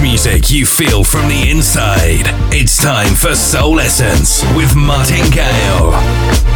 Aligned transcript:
music 0.00 0.50
you 0.50 0.66
feel 0.66 1.04
from 1.04 1.28
the 1.28 1.50
inside. 1.50 2.24
It's 2.52 2.76
time 2.76 3.14
for 3.14 3.34
Soul 3.34 3.80
Essence 3.80 4.42
with 4.54 4.74
Martin 4.74 5.30
Gale. 5.30 6.55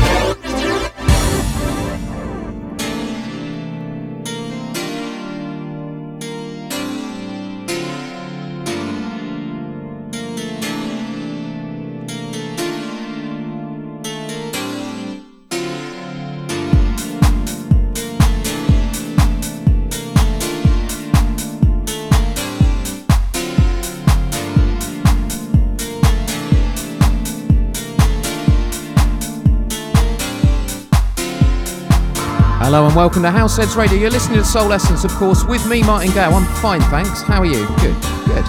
Welcome 33.00 33.22
to 33.22 33.30
Househeads 33.30 33.77
Radio. 33.77 33.96
You're 33.96 34.10
listening 34.10 34.40
to 34.40 34.45
Soul 34.45 34.74
Essence, 34.74 35.04
of 35.04 35.10
course, 35.12 35.42
with 35.42 35.66
me, 35.66 35.82
Martin 35.82 36.12
Gale. 36.12 36.34
I'm 36.34 36.45
fine, 36.60 36.82
thanks. 36.92 37.23
How 37.23 37.40
are 37.40 37.46
you? 37.46 37.64
Good, 37.80 37.96
good. 38.28 38.45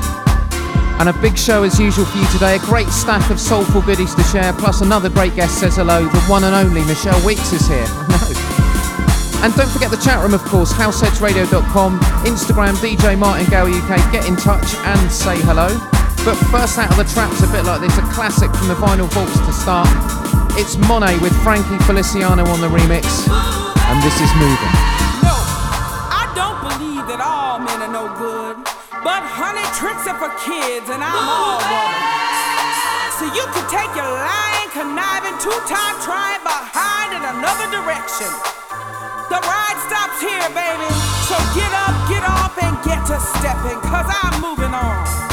And 1.00 1.08
a 1.08 1.16
big 1.22 1.38
show 1.38 1.64
as 1.64 1.80
usual 1.80 2.04
for 2.04 2.18
you 2.18 2.28
today. 2.34 2.58
A 2.58 2.60
great 2.60 2.90
stack 2.90 3.32
of 3.32 3.40
soulful 3.40 3.82
goodies 3.82 4.14
to 4.14 4.24
share, 4.24 4.52
plus 4.52 4.82
another 4.82 5.10
great 5.10 5.38
guest 5.38 5.62
says 5.62 5.78
hello. 5.78 6.04
The 6.04 6.20
one 6.28 6.44
and 6.44 6.54
only 6.54 6.84
Michelle 6.84 7.26
Weeks 7.26 7.54
is 7.54 7.66
here. 7.66 7.88
And 9.42 9.56
don't 9.56 9.72
forget 9.72 9.90
the 9.90 9.98
chat 9.98 10.22
room, 10.22 10.36
of 10.36 10.44
course, 10.44 10.72
househeadsradio.com, 10.74 12.00
Instagram, 12.28 12.76
DJ 12.76 13.18
Martin 13.18 13.50
Gale 13.50 13.74
UK. 13.74 14.12
Get 14.12 14.28
in 14.28 14.36
touch 14.36 14.76
and 14.84 15.12
say 15.12 15.40
hello. 15.42 15.70
But 16.26 16.36
first 16.52 16.78
out 16.78 16.92
of 16.92 16.98
the 16.98 17.06
traps, 17.06 17.42
a 17.42 17.48
bit 17.48 17.64
like 17.64 17.80
this, 17.80 17.98
a 17.98 18.02
classic 18.14 18.52
from 18.52 18.68
the 18.68 18.76
Vinyl 18.76 19.10
Vaults 19.14 19.40
to 19.40 19.54
start. 19.54 19.88
It's 20.60 20.76
Monet 20.78 21.18
with 21.20 21.34
Frankie 21.42 21.80
Feliciano 21.86 22.46
on 22.46 22.60
the 22.60 22.68
remix 22.68 23.61
and 23.92 24.00
this 24.00 24.16
is 24.24 24.32
moving. 24.40 24.74
No, 25.20 25.36
I 26.16 26.24
don't 26.32 26.56
believe 26.64 27.04
that 27.12 27.20
all 27.20 27.60
men 27.60 27.84
are 27.84 27.92
no 27.92 28.08
good, 28.16 28.56
but 29.04 29.20
honey, 29.20 29.68
tricks 29.76 30.08
are 30.08 30.16
for 30.16 30.32
kids, 30.48 30.88
and 30.88 31.04
I'm 31.04 31.28
all 31.28 31.60
woman. 31.60 32.00
So 33.20 33.28
you 33.36 33.44
can 33.52 33.68
take 33.68 33.92
your 33.92 34.08
lying, 34.08 34.72
conniving, 34.72 35.36
two-time 35.44 35.96
trying 36.08 36.40
behind 36.40 37.20
in 37.20 37.24
another 37.36 37.68
direction. 37.68 38.32
The 39.28 39.44
ride 39.44 39.80
stops 39.84 40.24
here, 40.24 40.48
baby. 40.56 40.88
So 41.28 41.36
get 41.52 41.72
up, 41.76 41.96
get 42.08 42.24
off, 42.24 42.56
and 42.64 42.80
get 42.88 43.04
to 43.12 43.20
stepping, 43.20 43.80
cause 43.92 44.08
I'm 44.08 44.40
moving 44.40 44.72
on. 44.72 45.31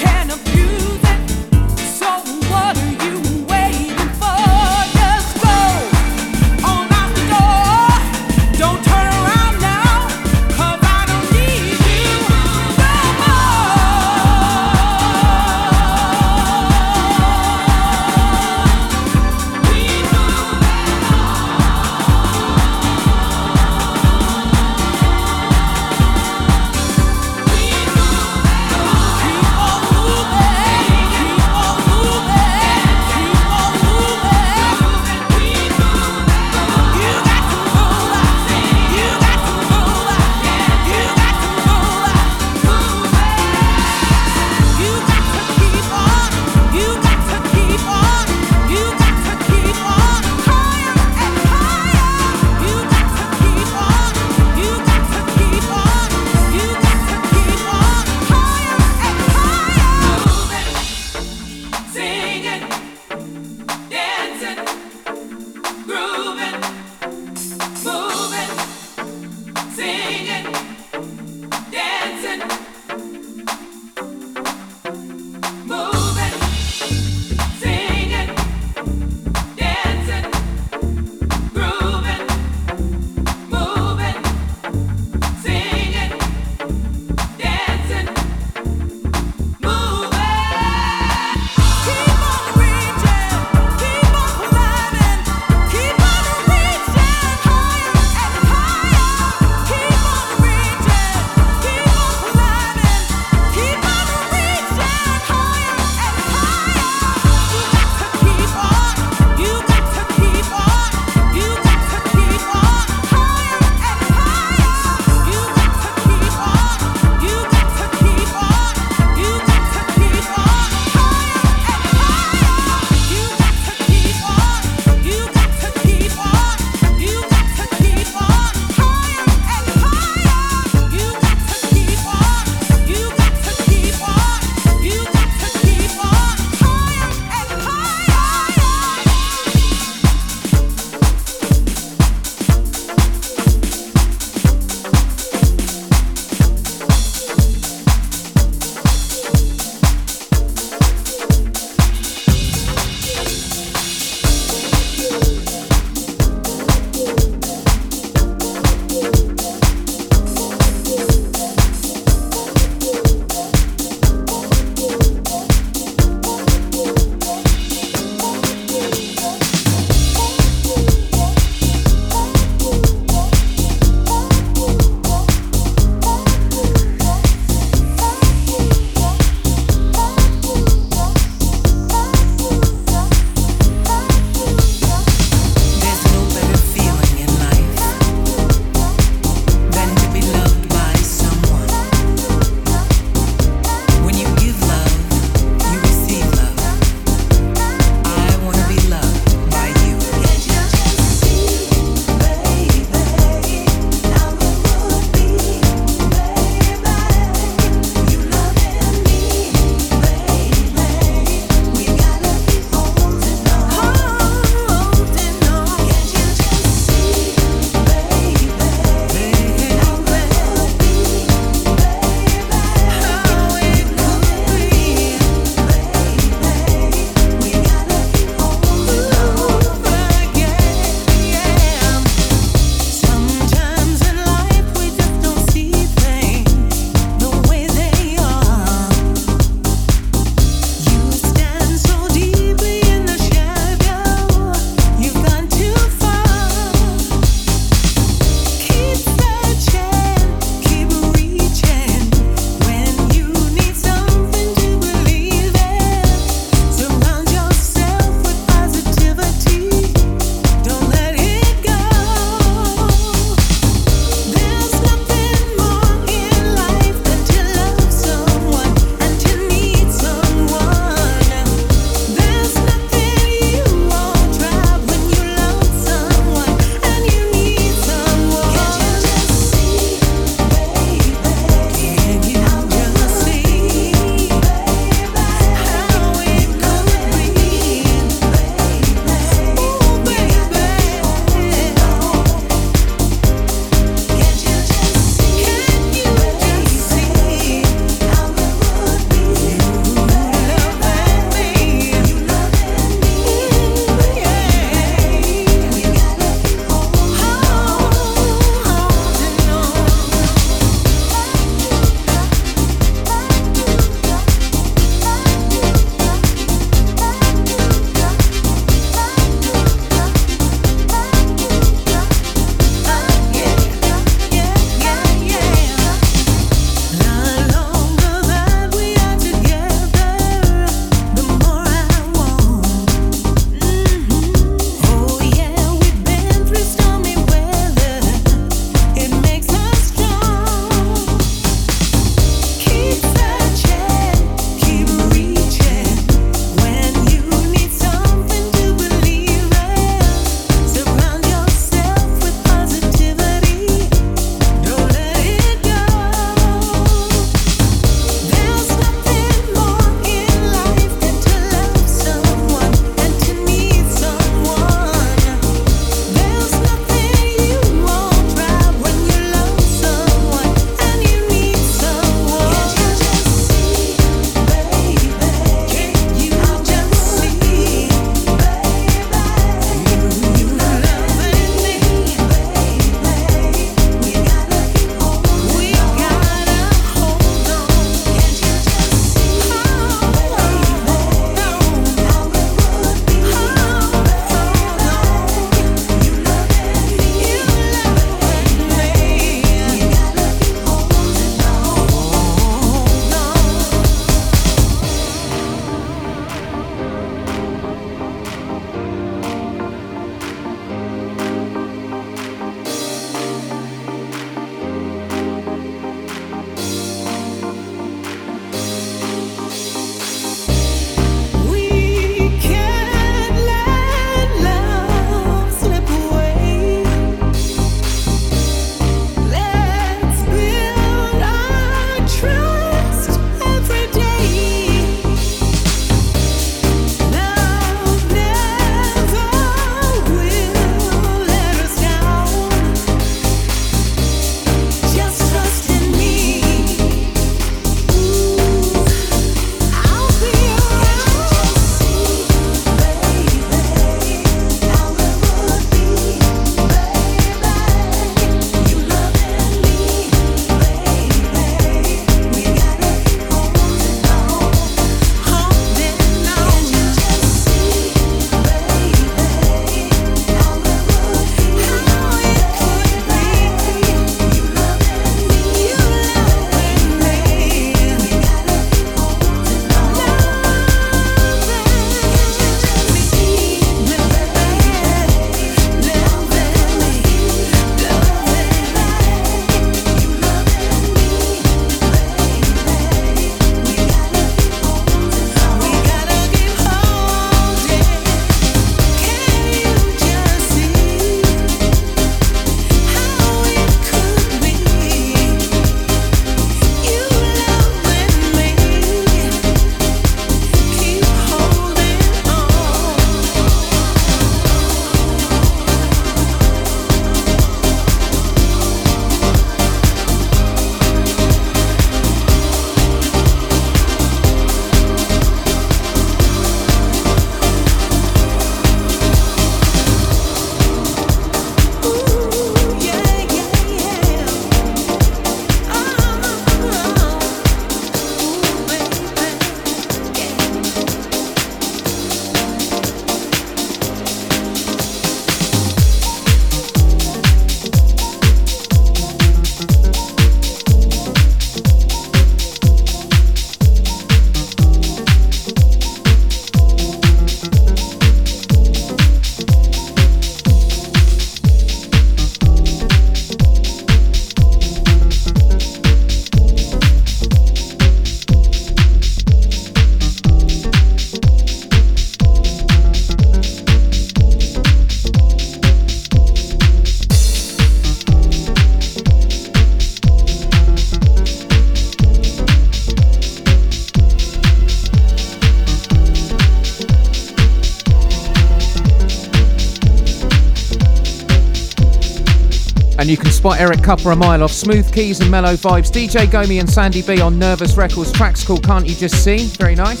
Spot 593.44 593.60
Eric 593.60 593.80
Kupper 593.80 594.14
a 594.14 594.16
mile 594.16 594.42
off. 594.42 594.52
Smooth 594.52 594.90
keys 594.90 595.20
and 595.20 595.30
mellow 595.30 595.52
vibes. 595.52 595.92
DJ 595.92 596.24
Gomi 596.24 596.60
and 596.60 596.70
Sandy 596.70 597.02
B 597.02 597.20
on 597.20 597.38
Nervous 597.38 597.76
Records. 597.76 598.10
Tracks 598.10 598.42
called 598.42 598.64
Can't 598.64 598.88
You 598.88 598.94
Just 598.94 599.22
See? 599.22 599.48
Very 599.58 599.74
nice. 599.74 600.00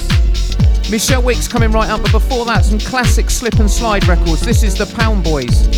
Michelle 0.90 1.22
Weeks 1.22 1.46
coming 1.46 1.70
right 1.70 1.90
up, 1.90 2.00
but 2.00 2.10
before 2.10 2.46
that, 2.46 2.64
some 2.64 2.78
classic 2.78 3.28
slip 3.28 3.58
and 3.58 3.70
slide 3.70 4.08
records. 4.08 4.40
This 4.40 4.62
is 4.62 4.74
the 4.74 4.86
Pound 4.96 5.24
Boys 5.24 5.68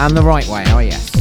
and 0.00 0.16
the 0.16 0.22
Right 0.22 0.44
Way. 0.48 0.64
Oh, 0.66 0.80
yes. 0.80 1.13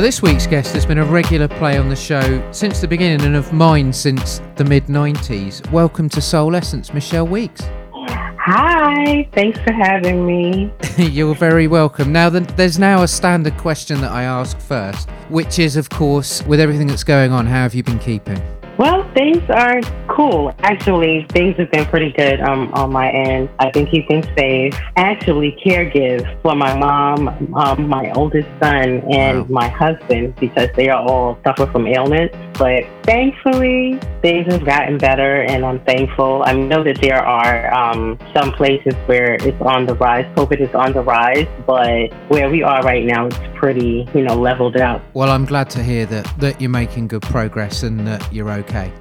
So, 0.00 0.04
this 0.04 0.22
week's 0.22 0.46
guest 0.46 0.72
has 0.72 0.86
been 0.86 0.96
a 0.96 1.04
regular 1.04 1.46
play 1.46 1.76
on 1.76 1.90
the 1.90 1.94
show 1.94 2.50
since 2.52 2.80
the 2.80 2.88
beginning 2.88 3.20
and 3.20 3.36
of 3.36 3.52
mine 3.52 3.92
since 3.92 4.40
the 4.56 4.64
mid 4.64 4.86
90s. 4.86 5.70
Welcome 5.70 6.08
to 6.08 6.22
Soul 6.22 6.56
Essence, 6.56 6.94
Michelle 6.94 7.26
Weeks. 7.26 7.60
Hi, 7.92 9.28
thanks 9.34 9.58
for 9.58 9.74
having 9.74 10.24
me. 10.24 10.72
You're 10.96 11.34
very 11.34 11.66
welcome. 11.66 12.12
Now, 12.12 12.30
there's 12.30 12.78
now 12.78 13.02
a 13.02 13.08
standard 13.08 13.58
question 13.58 14.00
that 14.00 14.10
I 14.10 14.22
ask 14.22 14.58
first, 14.58 15.10
which 15.28 15.58
is, 15.58 15.76
of 15.76 15.90
course, 15.90 16.42
with 16.44 16.60
everything 16.60 16.86
that's 16.86 17.04
going 17.04 17.30
on, 17.30 17.44
how 17.44 17.60
have 17.64 17.74
you 17.74 17.82
been 17.82 17.98
keeping? 17.98 18.42
Well, 18.78 19.06
things 19.12 19.42
are 19.50 19.82
cool. 20.20 20.54
Actually, 20.60 21.26
things 21.30 21.56
have 21.56 21.70
been 21.70 21.86
pretty 21.86 22.12
good 22.12 22.40
um, 22.40 22.72
on 22.74 22.92
my 22.92 23.10
end. 23.10 23.48
I've 23.58 23.72
been 23.72 23.86
keeping 23.86 24.22
safe. 24.36 24.74
Actually, 24.96 25.56
caregive 25.64 26.42
for 26.42 26.54
my 26.54 26.76
mom, 26.76 27.28
um, 27.54 27.88
my 27.88 28.12
oldest 28.12 28.48
son, 28.60 29.02
and 29.10 29.48
wow. 29.48 29.60
my 29.60 29.68
husband 29.68 30.36
because 30.36 30.68
they 30.76 30.90
are 30.90 31.02
all 31.02 31.38
suffer 31.46 31.66
from 31.72 31.86
illness. 31.86 32.30
But 32.58 32.84
thankfully, 33.04 33.98
things 34.20 34.52
have 34.52 34.66
gotten 34.66 34.98
better, 34.98 35.42
and 35.42 35.64
I'm 35.64 35.80
thankful. 35.84 36.42
I 36.44 36.52
know 36.52 36.84
that 36.84 37.00
there 37.00 37.22
are 37.22 37.72
um, 37.72 38.18
some 38.34 38.52
places 38.52 38.94
where 39.06 39.34
it's 39.34 39.60
on 39.62 39.86
the 39.86 39.94
rise. 39.94 40.26
COVID 40.36 40.60
is 40.60 40.74
on 40.74 40.92
the 40.92 41.02
rise, 41.02 41.48
but 41.66 42.12
where 42.28 42.50
we 42.50 42.62
are 42.62 42.82
right 42.82 43.06
now, 43.06 43.26
it's 43.26 43.38
pretty, 43.54 44.06
you 44.14 44.22
know, 44.22 44.34
leveled 44.34 44.76
out. 44.76 45.00
Well, 45.14 45.30
I'm 45.30 45.46
glad 45.46 45.70
to 45.70 45.82
hear 45.82 46.04
that 46.06 46.26
that 46.40 46.60
you're 46.60 46.68
making 46.68 47.08
good 47.08 47.22
progress 47.22 47.82
and 47.82 48.06
that 48.06 48.30
you're 48.32 48.50
okay? 48.50 48.92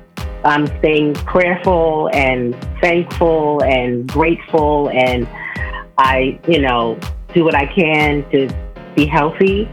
I'm 0.44 0.68
staying 0.80 1.16
prayerful 1.16 2.10
and 2.14 2.56
thankful 2.82 3.62
and 3.64 4.08
grateful, 4.08 4.90
and 4.90 5.28
I, 5.98 6.40
you 6.48 6.62
know, 6.62 6.98
do 7.34 7.44
what 7.44 7.56
I 7.56 7.66
can 7.66 8.30
to 8.32 8.50
be 8.96 9.06
healthy, 9.06 9.70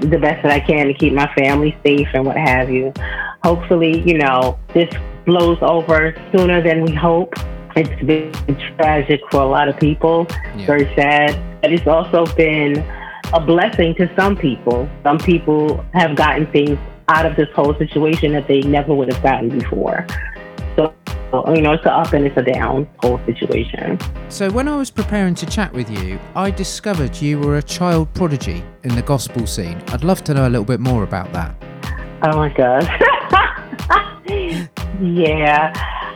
the 0.00 0.18
best 0.18 0.42
that 0.42 0.52
I 0.52 0.60
can 0.60 0.86
to 0.88 0.94
keep 0.94 1.12
my 1.12 1.32
family 1.34 1.76
safe 1.84 2.08
and 2.12 2.26
what 2.26 2.36
have 2.36 2.70
you. 2.70 2.92
Hopefully, 3.42 4.02
you 4.06 4.18
know, 4.18 4.58
this 4.74 4.92
blows 5.24 5.58
over 5.62 6.14
sooner 6.32 6.60
than 6.62 6.84
we 6.84 6.92
hope. 6.92 7.34
It's 7.74 8.02
been 8.04 8.32
tragic 8.76 9.20
for 9.30 9.40
a 9.40 9.46
lot 9.46 9.68
of 9.68 9.78
people, 9.78 10.26
yeah. 10.56 10.66
very 10.66 10.94
sad, 10.94 11.60
but 11.60 11.72
it's 11.72 11.86
also 11.86 12.26
been 12.34 12.78
a 13.32 13.40
blessing 13.40 13.94
to 13.96 14.10
some 14.16 14.36
people. 14.36 14.88
Some 15.02 15.18
people 15.18 15.84
have 15.92 16.16
gotten 16.16 16.46
things 16.52 16.78
out 17.08 17.26
of 17.26 17.36
this 17.36 17.48
whole 17.54 17.74
situation 17.78 18.32
that 18.32 18.48
they 18.48 18.60
never 18.60 18.94
would 18.94 19.12
have 19.12 19.22
gotten 19.22 19.48
before. 19.48 20.06
So, 20.76 20.92
you 21.54 21.60
know, 21.60 21.72
it's 21.72 21.84
an 21.84 21.90
up 21.90 22.12
and 22.12 22.26
it's 22.26 22.36
a 22.36 22.42
down 22.42 22.88
whole 23.00 23.20
situation. 23.26 23.98
So, 24.28 24.50
when 24.50 24.68
I 24.68 24.76
was 24.76 24.90
preparing 24.90 25.34
to 25.36 25.46
chat 25.46 25.72
with 25.72 25.90
you, 25.90 26.18
I 26.34 26.50
discovered 26.50 27.16
you 27.20 27.38
were 27.38 27.58
a 27.58 27.62
child 27.62 28.12
prodigy 28.14 28.64
in 28.84 28.94
the 28.94 29.02
gospel 29.02 29.46
scene. 29.46 29.82
I'd 29.88 30.04
love 30.04 30.22
to 30.24 30.34
know 30.34 30.46
a 30.46 30.50
little 30.50 30.64
bit 30.64 30.80
more 30.80 31.02
about 31.02 31.32
that. 31.32 31.54
Oh 32.22 32.36
my 32.36 32.48
gosh. 32.48 32.86
yeah. 35.00 35.72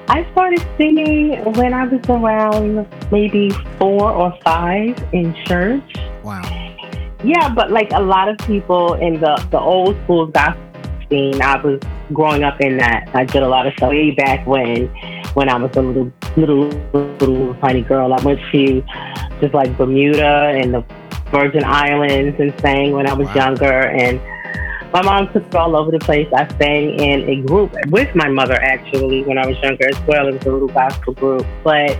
I 0.08 0.26
started 0.32 0.64
singing 0.76 1.44
when 1.54 1.72
I 1.72 1.86
was 1.86 2.00
around 2.08 2.88
maybe 3.12 3.50
four 3.78 4.10
or 4.10 4.36
five 4.44 4.96
in 5.12 5.34
church. 5.44 5.94
Wow. 6.24 6.42
Yeah, 7.22 7.52
but 7.54 7.70
like 7.70 7.90
a 7.92 8.00
lot 8.00 8.28
of 8.28 8.38
people 8.38 8.94
in 8.94 9.20
the, 9.20 9.36
the 9.50 9.60
old 9.60 9.96
school 10.04 10.26
gospel 10.26 10.69
scene. 11.10 11.42
I 11.42 11.60
was 11.60 11.80
growing 12.12 12.44
up 12.44 12.60
in 12.60 12.78
that. 12.78 13.10
I 13.12 13.24
did 13.24 13.42
a 13.42 13.48
lot 13.48 13.66
of 13.66 13.74
stuff 13.74 13.90
way 13.90 14.12
back 14.12 14.46
when, 14.46 14.86
when 15.34 15.48
I 15.48 15.56
was 15.56 15.76
a 15.76 15.82
little, 15.82 16.10
little, 16.36 16.68
little 16.94 17.54
tiny 17.56 17.82
girl. 17.82 18.14
I 18.14 18.22
went 18.22 18.40
to 18.52 18.82
just 19.40 19.52
like 19.52 19.76
Bermuda 19.76 20.52
and 20.54 20.72
the 20.72 20.84
Virgin 21.30 21.64
Islands 21.64 22.38
and 22.40 22.58
sang 22.60 22.92
when 22.92 23.06
I 23.06 23.12
was 23.12 23.26
wow. 23.28 23.34
younger. 23.34 23.88
And 23.88 24.20
my 24.92 25.02
mom 25.02 25.32
took 25.32 25.52
me 25.52 25.58
all 25.58 25.76
over 25.76 25.90
the 25.90 25.98
place. 25.98 26.28
I 26.34 26.48
sang 26.58 26.98
in 26.98 27.28
a 27.28 27.42
group 27.42 27.74
with 27.88 28.14
my 28.14 28.28
mother 28.28 28.54
actually 28.54 29.22
when 29.24 29.38
I 29.38 29.46
was 29.46 29.58
younger 29.58 29.88
as 29.88 30.00
well. 30.06 30.28
It 30.28 30.34
was 30.34 30.46
a 30.46 30.52
little 30.52 30.68
gospel 30.68 31.14
group. 31.14 31.46
But 31.62 31.98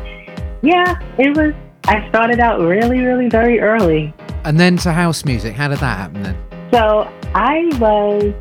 yeah, 0.62 0.99
it 1.18 1.37
was. 1.37 1.55
I 1.85 2.07
started 2.11 2.40
out 2.40 2.61
really, 2.61 3.01
really 3.01 3.29
very 3.29 3.59
early. 3.59 4.14
And 4.44 4.61
then 4.61 4.77
to 4.79 4.92
house 4.92 5.25
music. 5.25 5.55
How 5.55 5.68
did 5.68 5.79
that 5.79 5.96
happen 5.96 6.23
then? 6.23 6.37
So 6.70 7.11
I 7.35 7.68
was 7.81 8.35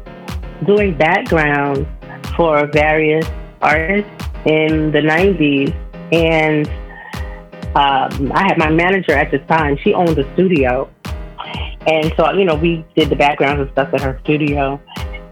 doing 0.66 0.98
background 0.98 1.88
for 2.36 2.68
various 2.68 3.26
artists 3.62 4.10
in 4.46 4.92
the 4.92 5.00
90s. 5.00 5.74
And 6.12 6.68
um, 7.76 8.32
I 8.34 8.44
had 8.48 8.58
my 8.58 8.70
manager 8.70 9.14
at 9.14 9.32
the 9.32 9.40
time, 9.40 9.78
she 9.84 9.94
owned 9.94 10.18
a 10.18 10.34
studio. 10.34 10.90
And 11.88 12.14
so, 12.18 12.32
you 12.34 12.46
know, 12.46 12.56
we 12.56 12.86
did 12.96 13.10
the 13.10 13.16
backgrounds 13.16 13.62
and 13.62 13.72
stuff 13.72 13.94
at 13.94 14.02
her 14.02 14.20
studio. 14.24 14.82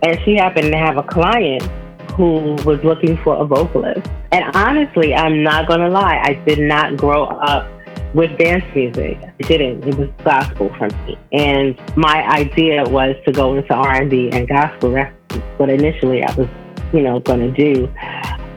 And 0.04 0.20
she 0.24 0.36
happened 0.36 0.72
to 0.72 0.78
have 0.78 0.98
a 0.98 1.04
client 1.04 1.64
who 2.12 2.56
was 2.66 2.84
looking 2.84 3.18
for 3.18 3.36
a 3.36 3.46
vocalist. 3.46 4.08
And 4.32 4.44
honestly, 4.56 5.14
I'm 5.14 5.44
not 5.44 5.68
going 5.68 5.80
to 5.80 5.90
lie, 5.90 6.20
I 6.24 6.34
did 6.46 6.60
not 6.60 6.98
grow 6.98 7.26
up 7.26 7.70
with 8.14 8.38
dance 8.38 8.64
music. 8.74 9.20
I 9.22 9.44
didn't. 9.44 9.88
It 9.88 9.96
was 9.96 10.10
gospel 10.24 10.74
for 10.78 10.90
me. 11.06 11.18
And 11.32 11.80
my 11.96 12.28
idea 12.28 12.84
was 12.84 13.16
to 13.26 13.32
go 13.32 13.56
into 13.56 13.74
R&B 13.74 14.30
and 14.32 14.48
gospel. 14.48 14.92
That's 14.92 15.14
what 15.58 15.70
initially 15.70 16.24
I 16.24 16.34
was, 16.36 16.48
you 16.94 17.02
know, 17.02 17.20
going 17.20 17.40
to 17.40 17.52
do. 17.52 17.88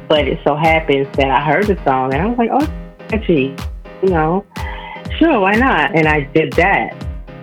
But 0.08 0.26
it 0.26 0.40
so 0.44 0.56
happens 0.56 1.06
that 1.16 1.30
I 1.30 1.40
heard 1.40 1.66
the 1.66 1.76
song 1.84 2.12
and 2.12 2.22
I 2.22 2.26
was 2.26 2.38
like, 2.38 2.50
oh, 2.52 3.06
catchy, 3.08 3.54
you 4.02 4.08
know, 4.08 4.44
sure, 5.18 5.40
why 5.40 5.54
not? 5.54 5.94
And 5.94 6.08
I 6.08 6.22
did 6.34 6.52
that. 6.54 6.94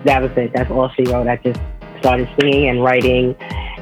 That 0.04 0.22
was 0.22 0.30
it. 0.36 0.52
That's 0.52 0.70
all 0.70 0.90
she 0.90 1.04
wrote. 1.04 1.26
I 1.26 1.36
just 1.36 1.60
started 2.00 2.28
singing 2.38 2.68
and 2.68 2.82
writing 2.82 3.34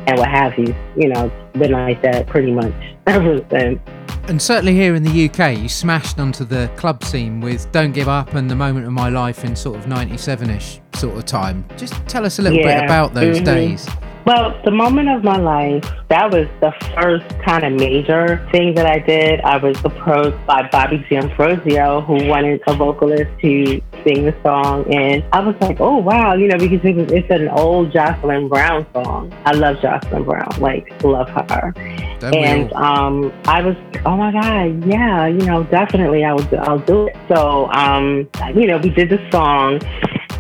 and 0.07 0.19
what 0.19 0.29
have 0.29 0.57
you. 0.59 0.75
You 0.97 1.09
know, 1.09 1.31
been 1.55 1.73
like 1.73 2.03
that 2.03 2.27
pretty 2.27 2.53
much 2.53 2.75
ever 3.07 3.45
since. 3.51 3.81
And 4.29 4.43
certainly 4.43 4.75
here 4.75 4.97
in 4.97 5.05
the 5.05 5.29
UK, 5.29 5.57
you 5.57 5.69
smashed 5.69 6.19
onto 6.19 6.45
the 6.45 6.69
club 6.77 7.05
scene 7.05 7.41
with 7.41 7.71
Don't 7.71 7.93
Give 7.93 8.09
Up 8.09 8.35
and 8.35 8.51
The 8.51 8.57
Moment 8.57 8.85
of 8.87 8.93
My 8.93 9.09
Life 9.09 9.45
in 9.45 9.55
sort 9.55 9.79
of 9.79 9.87
97 9.87 10.51
ish 10.51 10.81
sort 10.97 11.17
of 11.17 11.27
time. 11.27 11.65
Just 11.77 11.95
tell 12.09 12.27
us 12.27 12.41
a 12.41 12.43
little 12.43 12.59
yeah. 12.59 12.81
bit 12.81 12.85
about 12.87 13.15
those 13.15 13.37
mm-hmm. 13.37 13.45
days. 13.45 13.89
Well, 14.27 14.61
the 14.65 14.73
moment 14.73 15.09
of 15.09 15.23
my 15.23 15.37
life, 15.37 15.89
that 16.09 16.33
was 16.33 16.49
the 16.61 16.73
first 16.97 17.29
kind 17.45 17.63
of 17.63 17.75
major 17.75 18.45
thing 18.51 18.75
that 18.75 18.85
I 18.85 18.99
did. 18.99 19.41
I 19.43 19.57
was 19.57 19.79
approached 19.85 20.45
by 20.49 20.69
Bobby 20.69 20.99
D'Ambrosio, 21.09 22.01
who 22.01 22.27
wanted 22.27 22.61
a 22.67 22.75
vocalist 22.75 23.31
to 23.43 23.81
sing 24.03 24.25
the 24.25 24.35
song. 24.43 24.93
And 24.93 25.23
I 25.33 25.39
was 25.39 25.55
like, 25.61 25.79
oh, 25.79 25.99
wow, 25.99 26.35
you 26.35 26.49
know, 26.49 26.59
because 26.59 26.85
it 26.85 26.97
was, 26.97 27.13
it's 27.13 27.31
an 27.31 27.47
old 27.51 27.93
Jocelyn 27.93 28.49
Brown 28.49 28.85
song. 28.93 29.33
I 29.45 29.53
love 29.53 29.81
Jocelyn 29.81 30.25
Brown, 30.25 30.51
like, 30.59 31.05
love 31.05 31.29
her. 31.29 31.73
That 32.19 32.35
and 32.35 32.73
um, 32.73 33.33
I 33.45 33.63
was, 33.63 33.77
oh 34.05 34.17
my 34.17 34.33
God, 34.33 34.89
yeah, 34.89 35.29
you 35.29 35.47
know, 35.47 35.63
definitely 35.63 36.25
I 36.25 36.33
would, 36.33 36.53
I'll 36.53 36.81
do 36.81 37.07
it. 37.07 37.17
So, 37.29 37.71
um, 37.71 38.29
you 38.57 38.67
know, 38.67 38.79
we 38.79 38.91
did 38.91 39.09
the 39.09 39.25
song 39.31 39.79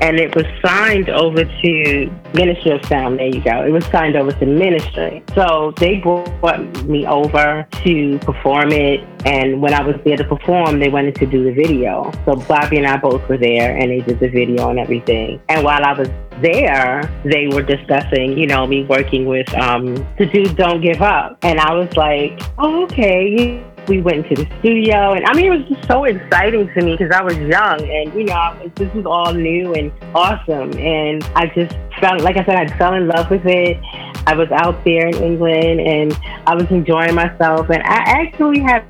and 0.00 0.18
it 0.18 0.35
was 0.35 0.44
signed 0.64 1.09
over 1.09 1.44
to 1.44 2.11
Ministry 2.35 2.72
of 2.72 2.85
Sound. 2.87 3.18
There 3.18 3.26
you 3.26 3.42
go. 3.42 3.64
It 3.64 3.70
was 3.70 3.85
signed 3.87 4.16
over 4.16 4.32
to 4.32 4.46
Ministry. 4.46 5.22
So 5.35 5.72
they 5.78 5.98
brought 5.98 6.85
me 6.85 7.06
over 7.06 7.66
to 7.85 8.18
perform 8.20 8.72
it. 8.72 9.00
And 9.24 9.61
when 9.61 9.74
I 9.74 9.82
was 9.82 9.96
there 10.04 10.16
to 10.16 10.24
perform, 10.24 10.78
they 10.78 10.88
wanted 10.88 11.14
to 11.16 11.26
do 11.26 11.44
the 11.44 11.52
video. 11.52 12.12
So 12.24 12.37
Bobby 12.37 12.78
and 12.78 12.87
I 12.87 12.96
both 12.96 13.26
were 13.28 13.38
there 13.38 13.76
and 13.76 13.90
they 13.90 14.00
did 14.00 14.20
the 14.20 14.28
video 14.28 14.70
and 14.70 14.78
everything. 14.78 15.40
And 15.48 15.64
while 15.64 15.85
I 15.85 15.92
was 15.92 16.09
there, 16.42 17.11
they 17.24 17.48
were 17.48 17.62
discussing, 17.62 18.38
you 18.38 18.46
know, 18.46 18.66
me 18.66 18.85
working 18.85 19.26
with 19.26 19.52
um, 19.54 19.94
to 20.16 20.26
do 20.26 20.44
Don't 20.54 20.80
Give 20.80 21.00
Up. 21.02 21.38
And 21.42 21.59
I 21.59 21.72
was 21.74 21.96
like, 21.96 22.40
oh, 22.59 22.85
okay 22.85 23.64
we 23.88 24.01
went 24.01 24.29
to 24.29 24.35
the 24.35 24.46
studio, 24.61 25.12
and 25.12 25.25
I 25.27 25.35
mean, 25.35 25.46
it 25.53 25.59
was 25.59 25.68
just 25.68 25.87
so 25.88 26.05
exciting 26.05 26.68
to 26.75 26.85
me 26.85 26.96
because 26.96 27.14
I 27.14 27.22
was 27.22 27.37
young, 27.37 27.81
and 27.81 28.12
you 28.14 28.25
know, 28.25 28.57
was, 28.62 28.70
this 28.75 28.92
was 28.94 29.07
all 29.07 29.33
new 29.33 29.75
and 29.75 29.92
awesome, 30.14 30.72
and 30.79 31.25
I 31.35 31.46
just 31.55 31.77
felt, 32.01 32.20
like 32.20 32.37
I 32.37 32.44
said, 32.44 32.57
I 32.57 32.79
fell 32.79 32.94
in 32.94 33.09
love 33.09 33.31
with 33.31 33.46
it. 33.46 33.79
I 34.27 34.35
was 34.35 34.51
out 34.51 34.85
there 34.85 35.07
in 35.07 35.14
England, 35.14 35.81
and 35.81 36.18
I 36.46 36.55
was 36.55 36.66
enjoying 36.70 37.14
myself, 37.14 37.70
and 37.70 37.83
I 37.83 38.03
actually 38.22 38.61
have 38.61 38.85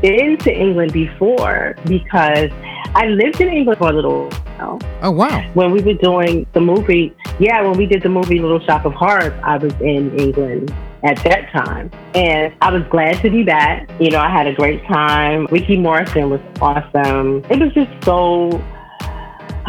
been 0.00 0.36
to 0.38 0.52
England 0.52 0.92
before 0.92 1.76
because 1.86 2.50
I 2.94 3.06
lived 3.06 3.40
in 3.40 3.48
England 3.48 3.78
for 3.78 3.90
a 3.90 3.92
little 3.92 4.30
while. 4.58 4.80
Oh 5.02 5.10
wow! 5.10 5.48
When 5.54 5.70
we 5.70 5.82
were 5.82 5.94
doing 5.94 6.46
the 6.52 6.60
movie, 6.60 7.14
yeah, 7.38 7.62
when 7.62 7.76
we 7.76 7.86
did 7.86 8.02
the 8.02 8.08
movie 8.08 8.38
Little 8.38 8.60
Shop 8.60 8.84
of 8.84 8.92
Horrors, 8.92 9.38
I 9.42 9.56
was 9.58 9.72
in 9.80 10.18
England 10.18 10.74
at 11.04 11.22
that 11.24 11.50
time. 11.52 11.90
And 12.14 12.52
I 12.60 12.72
was 12.72 12.82
glad 12.90 13.20
to 13.22 13.30
be 13.30 13.42
back. 13.42 13.88
You 14.00 14.10
know, 14.10 14.18
I 14.18 14.30
had 14.30 14.46
a 14.46 14.54
great 14.54 14.84
time. 14.86 15.46
Ricky 15.50 15.76
Morrison 15.76 16.30
was 16.30 16.40
awesome. 16.60 17.44
It 17.50 17.60
was 17.60 17.72
just 17.74 17.90
so, 18.04 18.48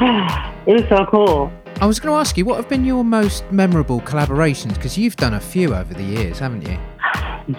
it 0.66 0.74
was 0.74 0.88
so 0.90 1.06
cool. 1.06 1.52
I 1.82 1.86
was 1.86 2.00
going 2.00 2.14
to 2.14 2.20
ask 2.20 2.38
you, 2.38 2.46
what 2.46 2.56
have 2.56 2.70
been 2.70 2.86
your 2.86 3.04
most 3.04 3.52
memorable 3.52 4.00
collaborations? 4.00 4.76
Because 4.76 4.98
you've 4.98 5.18
done 5.18 5.34
a 5.34 5.42
few 5.42 5.76
over 5.76 5.94
the 5.94 6.04
years, 6.04 6.40
haven't 6.40 6.68
you? 6.68 6.78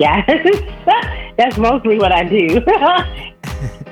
Yes, 0.01 0.29
that's 1.39 1.57
mostly 1.59 1.97
what 1.97 2.11
I 2.11 2.25
do. 2.25 2.61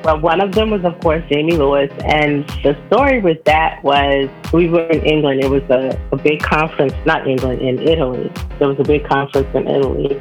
Well, 0.05 0.21
one 0.21 0.43
of 0.43 0.53
them 0.53 0.71
was, 0.71 0.85
of 0.85 1.01
course, 1.01 1.25
Jamie 1.31 1.57
Lewis. 1.57 1.91
And 2.05 2.47
the 2.63 2.77
story 2.89 3.21
with 3.21 3.43
that 3.45 3.83
was 3.83 4.29
we 4.53 4.69
were 4.69 4.87
in 4.91 5.03
England. 5.07 5.43
It 5.43 5.49
was 5.49 5.63
a, 5.71 5.99
a 6.13 6.17
big 6.17 6.43
conference, 6.43 6.93
not 7.07 7.27
England, 7.27 7.63
in 7.63 7.81
Italy. 7.81 8.31
There 8.59 8.69
was 8.69 8.79
a 8.79 8.85
big 8.85 9.07
conference 9.07 9.49
in 9.55 9.67
Italy. 9.67 10.21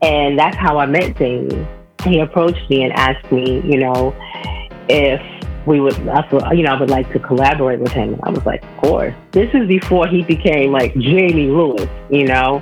And 0.00 0.38
that's 0.38 0.56
how 0.56 0.78
I 0.78 0.86
met 0.86 1.16
Jamie. 1.16 1.66
He 2.04 2.20
approached 2.20 2.70
me 2.70 2.84
and 2.84 2.92
asked 2.92 3.32
me, 3.32 3.60
you 3.62 3.78
know, 3.78 4.14
if 4.88 5.20
we 5.66 5.80
would, 5.80 5.96
you 5.98 6.04
know, 6.62 6.72
I 6.72 6.78
would 6.78 6.88
like 6.88 7.12
to 7.12 7.18
collaborate 7.18 7.80
with 7.80 7.90
him. 7.90 8.18
I 8.22 8.30
was 8.30 8.46
like, 8.46 8.62
of 8.62 8.76
course. 8.76 9.14
This 9.32 9.50
is 9.54 9.66
before 9.66 10.06
he 10.06 10.22
became 10.22 10.70
like 10.70 10.94
Jamie 10.94 11.48
Lewis, 11.48 11.88
you 12.10 12.26
know? 12.26 12.60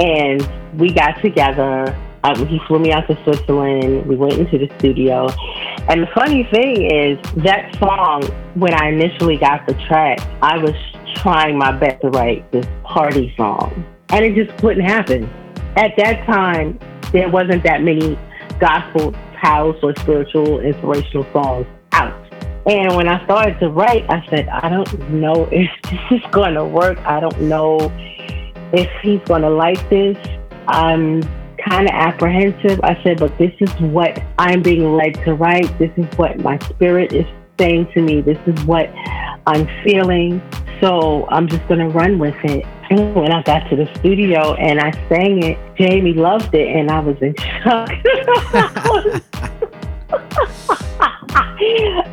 And 0.00 0.48
we 0.78 0.90
got 0.90 1.20
together 1.20 1.94
uh, 2.24 2.44
he 2.46 2.58
flew 2.66 2.78
me 2.78 2.90
out 2.90 3.06
to 3.06 3.22
Switzerland. 3.22 4.06
We 4.06 4.16
went 4.16 4.32
into 4.32 4.56
the 4.56 4.70
studio. 4.78 5.28
And 5.88 6.02
the 6.02 6.08
funny 6.14 6.44
thing 6.44 6.90
is, 6.90 7.18
that 7.44 7.76
song, 7.78 8.22
when 8.54 8.72
I 8.72 8.88
initially 8.88 9.36
got 9.36 9.66
the 9.66 9.74
track, 9.86 10.18
I 10.42 10.56
was 10.56 10.74
trying 11.16 11.58
my 11.58 11.70
best 11.72 12.00
to 12.00 12.08
write 12.08 12.50
this 12.50 12.66
party 12.82 13.34
song. 13.36 13.84
And 14.08 14.24
it 14.24 14.34
just 14.34 14.62
wouldn't 14.62 14.86
happen. 14.86 15.28
At 15.76 15.92
that 15.98 16.24
time, 16.24 16.78
there 17.12 17.28
wasn't 17.28 17.62
that 17.64 17.82
many 17.82 18.18
gospel, 18.58 19.12
house, 19.36 19.76
or 19.82 19.94
spiritual, 19.96 20.60
inspirational 20.60 21.26
songs 21.30 21.66
out. 21.92 22.14
And 22.66 22.96
when 22.96 23.06
I 23.06 23.22
started 23.26 23.60
to 23.60 23.68
write, 23.68 24.06
I 24.08 24.24
said, 24.30 24.48
I 24.48 24.70
don't 24.70 25.10
know 25.10 25.46
if 25.52 25.70
this 25.82 26.00
is 26.10 26.30
going 26.30 26.54
to 26.54 26.64
work. 26.64 26.98
I 27.00 27.20
don't 27.20 27.38
know 27.42 27.92
if 28.72 28.90
he's 29.02 29.20
going 29.26 29.42
to 29.42 29.50
like 29.50 29.90
this. 29.90 30.16
I'm 30.66 31.20
kind 31.68 31.88
of 31.88 31.94
apprehensive. 31.94 32.80
I 32.82 33.00
said, 33.02 33.18
but 33.18 33.36
this 33.38 33.52
is 33.60 33.70
what 33.80 34.22
I'm 34.38 34.62
being 34.62 34.94
led 34.94 35.14
to 35.24 35.34
write. 35.34 35.78
This 35.78 35.90
is 35.96 36.06
what 36.16 36.38
my 36.38 36.58
spirit 36.58 37.12
is 37.12 37.26
saying 37.58 37.88
to 37.94 38.02
me. 38.02 38.20
This 38.20 38.38
is 38.46 38.64
what 38.64 38.90
I'm 39.46 39.66
feeling. 39.82 40.42
So 40.80 41.26
I'm 41.30 41.48
just 41.48 41.66
going 41.68 41.80
to 41.80 41.88
run 41.88 42.18
with 42.18 42.36
it. 42.44 42.66
And 42.90 43.14
when 43.14 43.32
I 43.32 43.42
got 43.42 43.68
to 43.70 43.76
the 43.76 43.92
studio 43.98 44.54
and 44.54 44.78
I 44.80 44.90
sang 45.08 45.42
it, 45.42 45.58
Jamie 45.76 46.12
loved 46.12 46.54
it, 46.54 46.68
and 46.68 46.90
I 46.90 47.00
was 47.00 47.16
in 47.22 47.34
shock. 47.36 47.90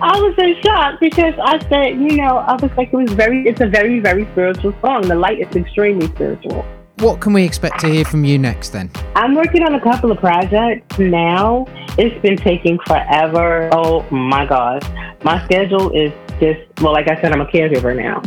I 0.04 0.20
was 0.20 0.36
in 0.38 0.62
shock 0.64 1.00
because 1.00 1.34
I 1.44 1.60
said, 1.68 2.00
you 2.00 2.16
know, 2.16 2.38
I 2.38 2.54
was 2.54 2.72
like, 2.78 2.94
it 2.94 2.96
was 2.96 3.12
very, 3.12 3.48
it's 3.48 3.60
a 3.60 3.68
very, 3.68 4.00
very 4.00 4.26
spiritual 4.32 4.74
song. 4.82 5.02
The 5.02 5.16
light 5.16 5.40
is 5.40 5.54
extremely 5.56 6.08
spiritual. 6.08 6.66
What 7.02 7.20
can 7.20 7.34
we 7.34 7.44
expect 7.44 7.80
to 7.80 7.88
hear 7.88 8.06
from 8.06 8.24
you 8.24 8.38
next 8.38 8.70
then? 8.70 8.92
I'm 9.16 9.34
working 9.34 9.64
on 9.64 9.74
a 9.74 9.82
couple 9.82 10.12
of 10.12 10.20
projects 10.20 11.00
now. 11.00 11.66
It's 11.98 12.22
been 12.22 12.38
taking 12.38 12.78
forever. 12.86 13.72
Oh 13.74 14.08
my 14.12 14.46
gosh. 14.46 14.84
My 15.24 15.44
schedule 15.46 15.90
is 15.94 16.14
just, 16.40 16.62
well, 16.80 16.94
like 16.94 17.10
I 17.10 17.20
said, 17.20 17.32
I'm 17.32 17.42
a 17.42 17.48
caregiver 17.48 17.96
now. 17.96 18.22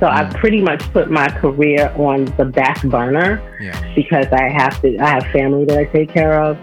So 0.00 0.06
mm. 0.06 0.10
I've 0.10 0.34
pretty 0.34 0.60
much 0.60 0.82
put 0.92 1.08
my 1.08 1.28
career 1.28 1.92
on 1.96 2.24
the 2.36 2.46
back 2.46 2.82
burner 2.82 3.40
yeah. 3.60 3.80
because 3.94 4.26
I 4.32 4.48
have 4.48 4.82
to, 4.82 4.98
I 4.98 5.10
have 5.10 5.26
family 5.26 5.64
that 5.66 5.78
I 5.78 5.84
take 5.84 6.12
care 6.12 6.42
of. 6.42 6.58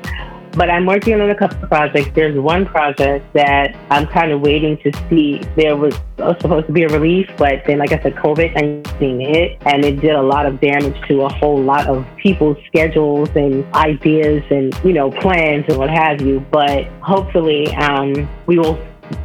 But 0.57 0.71
I'm 0.71 0.87
working 0.87 1.13
on 1.21 1.29
a 1.29 1.35
couple 1.35 1.61
of 1.61 1.69
projects. 1.69 2.09
There's 2.15 2.35
one 2.35 2.65
project 2.65 3.31
that 3.33 3.77
I'm 3.91 4.07
kind 4.07 4.31
of 4.31 4.41
waiting 4.41 4.75
to 4.79 4.91
see. 5.07 5.39
There 5.55 5.77
was 5.77 5.93
supposed 6.41 6.65
to 6.65 6.73
be 6.73 6.81
a 6.81 6.87
release, 6.87 7.29
but 7.37 7.61
then, 7.67 7.77
like 7.77 7.91
I 7.91 8.01
said, 8.01 8.15
COVID 8.15 8.55
19 8.55 9.19
hit 9.19 9.61
and 9.67 9.85
it 9.85 10.01
did 10.01 10.15
a 10.15 10.21
lot 10.21 10.47
of 10.47 10.59
damage 10.59 10.99
to 11.09 11.21
a 11.21 11.29
whole 11.31 11.61
lot 11.61 11.85
of 11.85 12.07
people's 12.17 12.57
schedules 12.65 13.29
and 13.35 13.71
ideas 13.75 14.43
and, 14.49 14.73
you 14.83 14.93
know, 14.93 15.11
plans 15.11 15.65
and 15.69 15.77
what 15.77 15.91
have 15.91 16.21
you. 16.23 16.43
But 16.51 16.87
hopefully, 17.01 17.67
um, 17.75 18.27
we 18.47 18.57
will 18.57 18.79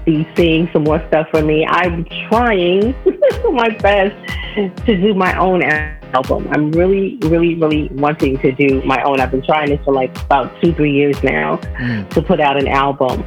be 0.05 0.27
seeing 0.37 0.69
some 0.73 0.85
more 0.85 1.05
stuff 1.09 1.29
from 1.31 1.47
me. 1.47 1.67
I'm 1.67 2.05
trying 2.29 2.95
my 3.53 3.71
best 3.81 4.17
to 4.55 4.97
do 4.97 5.15
my 5.15 5.37
own 5.39 5.63
album. 5.63 6.49
I'm 6.51 6.71
really, 6.73 7.19
really, 7.23 7.55
really 7.55 7.89
wanting 7.93 8.39
to 8.39 8.53
do 8.53 8.83
my 8.83 9.03
own. 9.03 9.21
I've 9.21 9.31
been 9.31 9.45
trying 9.45 9.71
this 9.71 9.85
for 9.85 9.95
like 9.95 10.17
about 10.23 10.53
two, 10.61 10.75
three 10.75 10.93
years 10.93 11.23
now 11.23 11.57
mm. 11.57 12.09
to 12.11 12.23
put 12.23 12.41
out 12.41 12.57
an 12.57 12.69
album, 12.69 13.25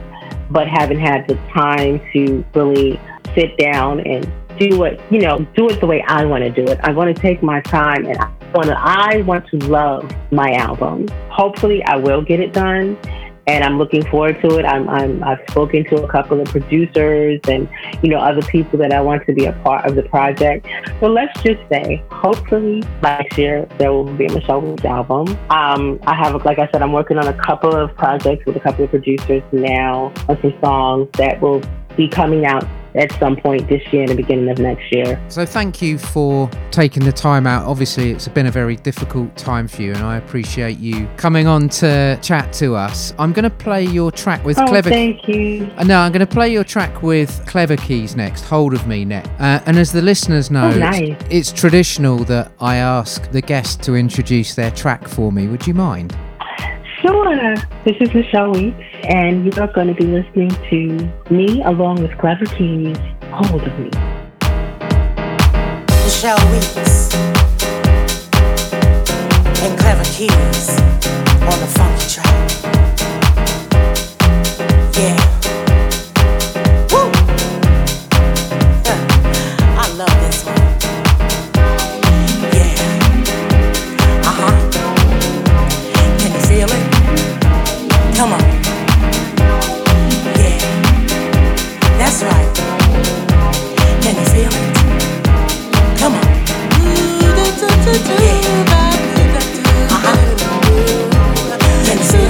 but 0.51 0.67
haven't 0.67 0.99
had 0.99 1.27
the 1.27 1.35
time 1.53 2.01
to 2.13 2.45
really 2.53 2.99
sit 3.33 3.57
down 3.57 3.99
and 4.01 4.31
do 4.59 4.83
it, 4.83 5.01
you 5.09 5.19
know, 5.19 5.39
do 5.55 5.69
it 5.69 5.79
the 5.79 5.87
way 5.87 6.01
I 6.07 6.25
want 6.25 6.43
to 6.43 6.49
do 6.49 6.63
it. 6.71 6.79
I 6.83 6.91
want 6.91 7.13
to 7.13 7.21
take 7.21 7.43
my 7.43 7.61
time 7.61 8.05
and 8.05 8.17
I 8.17 8.31
want 8.53 8.67
to, 8.67 8.77
I 8.79 9.21
want 9.23 9.47
to 9.49 9.57
love 9.67 10.09
my 10.31 10.53
album. 10.53 11.07
Hopefully 11.29 11.83
I 11.83 11.97
will 11.97 12.21
get 12.21 12.39
it 12.39 12.53
done 12.53 12.97
and 13.47 13.63
I'm 13.63 13.77
looking 13.77 14.03
forward 14.05 14.41
to 14.41 14.58
it. 14.58 14.65
I'm, 14.65 14.89
I'm 14.89 15.23
I've 15.23 15.39
spoken 15.49 15.84
to 15.86 16.03
a 16.03 16.08
couple 16.12 16.39
of 16.39 16.47
producers 16.47 17.39
and 17.47 17.69
you 18.01 18.10
know 18.10 18.19
other 18.19 18.41
people 18.41 18.79
that 18.79 18.91
I 18.91 19.01
want 19.01 19.25
to 19.27 19.34
be 19.34 19.45
a 19.45 19.53
part 19.63 19.86
of 19.86 19.95
the 19.95 20.03
project. 20.03 20.67
So 20.99 21.08
let's 21.08 21.34
just 21.43 21.62
say, 21.69 22.03
hopefully 22.12 22.84
next 23.01 23.38
year 23.38 23.67
there 23.77 23.91
will 23.91 24.05
be 24.05 24.25
a 24.25 24.31
Michelle 24.31 24.62
Weeks 24.62 24.86
album. 24.86 25.27
Um, 25.49 25.99
I 26.03 26.15
have, 26.15 26.43
like 26.45 26.60
I 26.60 26.69
said, 26.71 26.81
I'm 26.81 26.93
working 26.93 27.17
on 27.17 27.27
a 27.27 27.38
couple 27.45 27.75
of 27.75 27.95
projects 27.95 28.45
with 28.45 28.55
a 28.55 28.60
couple 28.60 28.86
of 28.86 28.89
producers 28.89 29.43
now 29.51 30.12
on 30.27 30.41
some 30.41 30.53
songs 30.62 31.10
that 31.17 31.39
will 31.41 31.62
be 31.95 32.08
coming 32.08 32.45
out 32.45 32.65
at 32.95 33.12
some 33.19 33.36
point 33.36 33.67
this 33.67 33.81
year 33.91 34.03
and 34.03 34.12
the 34.12 34.15
beginning 34.15 34.49
of 34.49 34.58
next 34.60 34.91
year. 34.91 35.21
So 35.29 35.45
thank 35.45 35.81
you 35.81 35.97
for 35.97 36.49
taking 36.71 37.03
the 37.03 37.12
time 37.12 37.45
out. 37.47 37.65
Obviously, 37.65 38.12
it's 38.12 38.27
been 38.27 38.47
a 38.47 38.51
very 38.51 38.75
difficult 38.75 39.36
time 39.36 39.67
for 39.67 39.81
you, 39.81 39.93
and 39.93 40.03
I 40.03 40.17
appreciate 40.17 40.79
you 40.79 41.08
coming 41.17 41.47
on 41.47 41.69
to 41.69 42.17
chat 42.21 42.53
to 42.53 42.75
us. 42.75 43.13
I'm 43.19 43.34
going 43.34 43.43
to 43.43 43.49
play 43.49 43.84
your 43.84 44.12
track 44.12 44.43
with 44.43 44.60
oh, 44.60 44.65
Clever. 44.67 44.89
Thank 44.89 45.27
you. 45.27 45.71
Uh, 45.77 45.84
no, 45.84 45.99
I'm 45.99 46.12
going 46.12 46.25
to 46.25 46.34
play 46.34 46.51
your 46.51 46.63
track 46.63 47.01
with 47.01 47.45
Clever 47.45 47.77
Keys 47.77 48.15
next. 48.15 48.43
Hold 48.45 48.73
of 48.73 48.88
me 48.88 49.05
next. 49.05 49.29
Uh, 49.39 49.62
and 49.65 49.77
as 49.77 49.91
the 49.91 50.01
listeners 50.01 50.49
know, 50.49 50.71
oh, 50.73 50.77
nice. 50.77 51.01
it's, 51.01 51.25
it's 51.29 51.51
traditional 51.51 52.17
that 52.25 52.51
I 52.60 52.77
ask 52.77 53.29
the 53.31 53.41
guest 53.41 53.81
to 53.84 53.95
introduce 53.95 54.55
their 54.55 54.71
track 54.71 55.08
for 55.08 55.31
me. 55.31 55.47
Would 55.47 55.67
you 55.67 55.73
mind? 55.73 56.15
Sure. 57.05 57.27
Uh, 57.27 57.55
this 57.83 57.95
is 57.99 58.11
Michelle 58.15 58.49
Weeks, 58.49 58.83
and 59.03 59.45
you 59.45 59.61
are 59.61 59.71
going 59.71 59.89
to 59.89 59.93
be 59.93 60.05
listening 60.05 60.49
to 60.71 61.13
me 61.31 61.61
along 61.61 62.01
with 62.01 62.17
Clever 62.17 62.45
Keys. 62.45 62.97
Hold 63.25 63.61
of 63.61 63.77
me. 63.77 63.91
Michelle 66.03 66.41
Weeks 66.51 67.13
and 69.61 69.79
Clever 69.79 70.03
Keys 70.05 70.79
on 71.45 71.59
the 71.59 71.71
funky 71.75 72.09
track. 72.09 72.24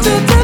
Yeah. 0.06 0.12
Uh-huh. 0.18 0.35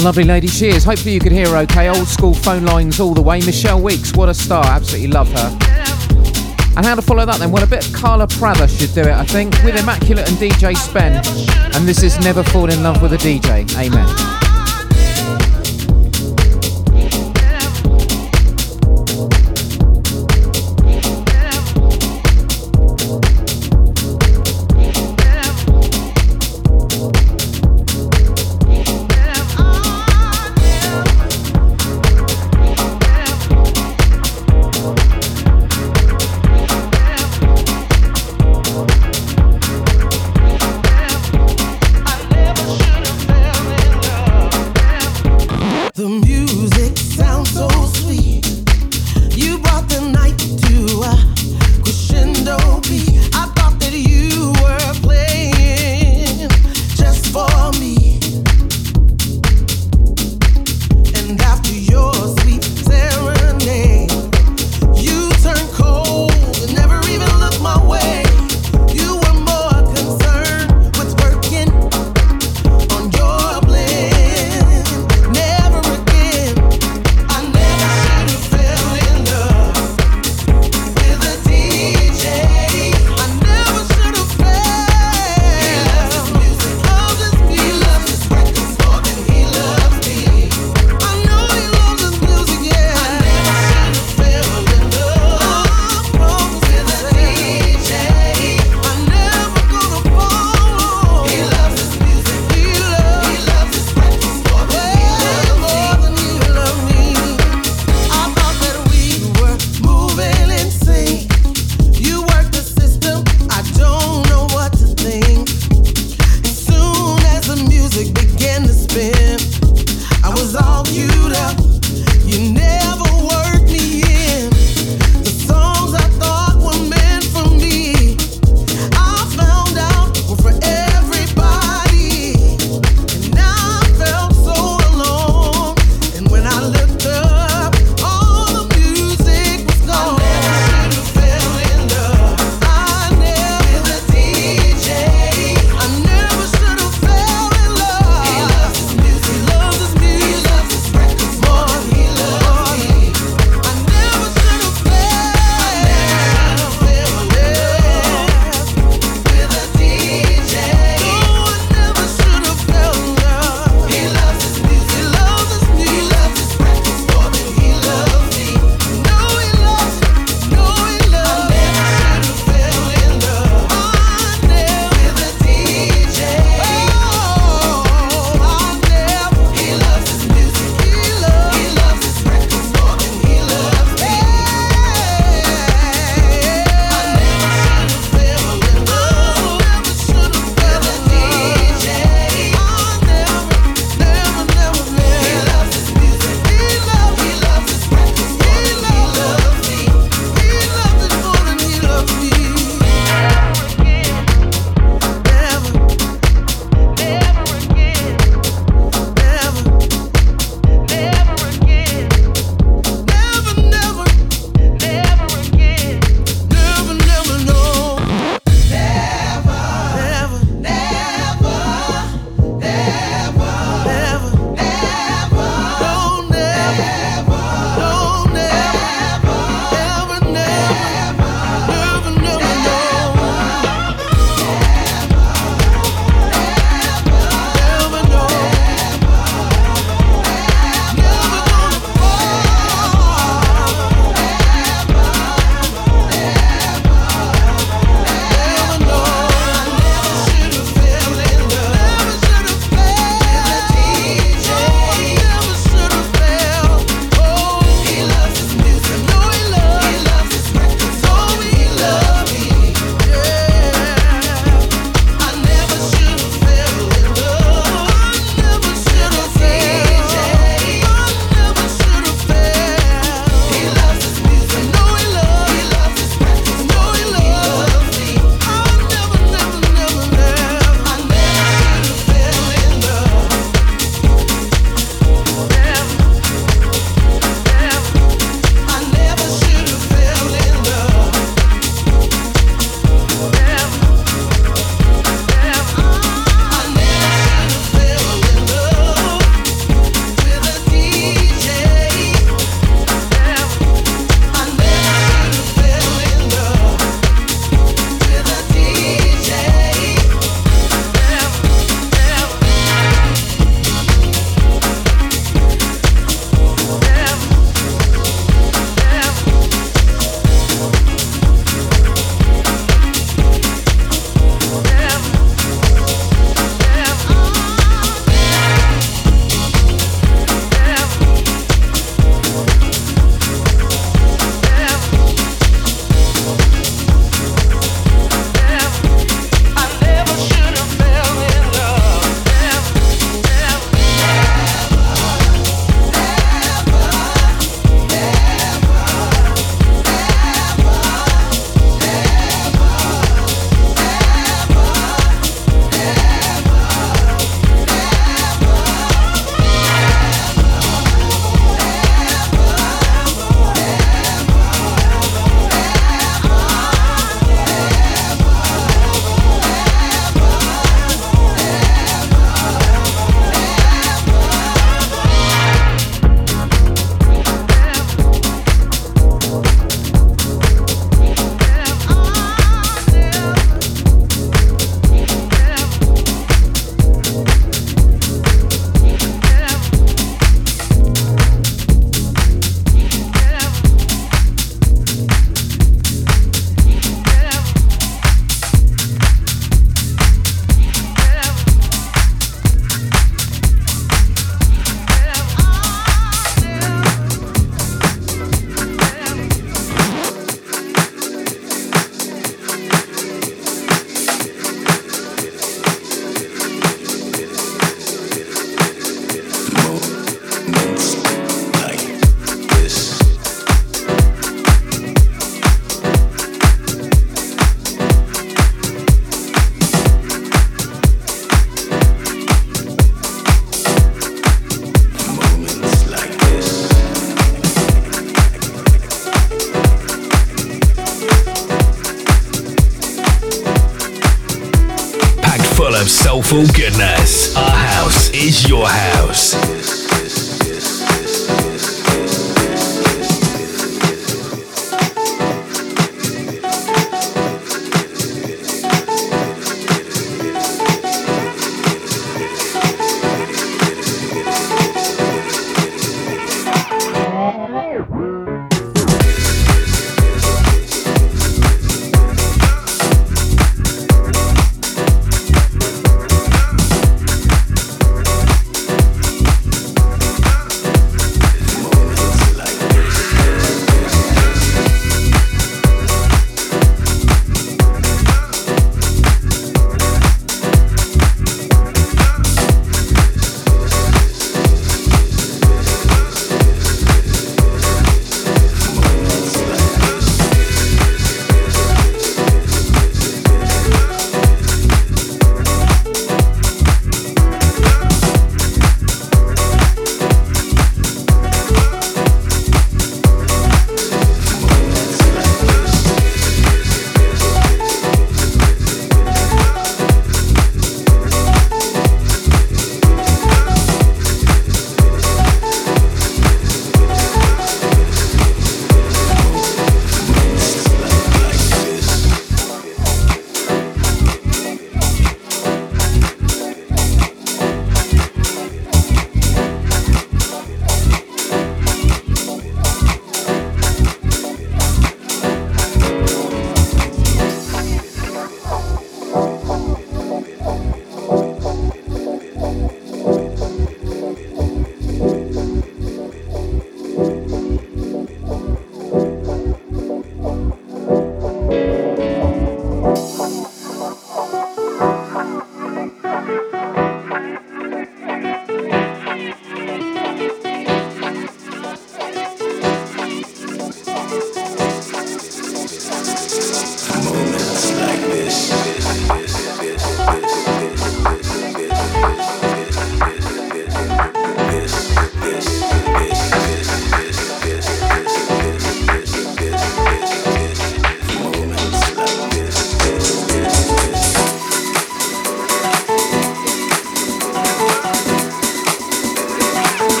Lovely 0.00 0.24
lady 0.24 0.48
she 0.48 0.68
is. 0.68 0.82
Hopefully 0.84 1.14
you 1.14 1.20
could 1.20 1.32
hear 1.32 1.48
her 1.48 1.56
okay. 1.58 1.88
Old 1.88 2.08
school 2.08 2.34
phone 2.34 2.64
lines 2.64 2.98
all 2.98 3.14
the 3.14 3.22
way. 3.22 3.40
Michelle 3.40 3.80
Weeks, 3.80 4.12
what 4.14 4.28
a 4.28 4.34
star. 4.34 4.64
Absolutely 4.64 5.08
love 5.08 5.30
her. 5.32 5.58
And 6.76 6.84
how 6.84 6.96
to 6.96 7.02
follow 7.02 7.24
that 7.24 7.38
then? 7.38 7.52
Well, 7.52 7.62
a 7.62 7.66
bit 7.66 7.86
of 7.86 7.92
Carla 7.94 8.26
Prather 8.26 8.66
should 8.66 8.92
do 8.94 9.02
it, 9.02 9.14
I 9.14 9.24
think, 9.24 9.54
with 9.62 9.76
Immaculate 9.76 10.28
and 10.28 10.36
DJ 10.38 10.76
Spen. 10.76 11.22
And 11.76 11.86
this 11.86 12.02
is 12.02 12.18
Never 12.18 12.42
Fall 12.42 12.70
in 12.70 12.82
Love 12.82 13.00
with 13.00 13.12
a 13.12 13.18
DJ. 13.18 13.72
Amen. 13.78 14.33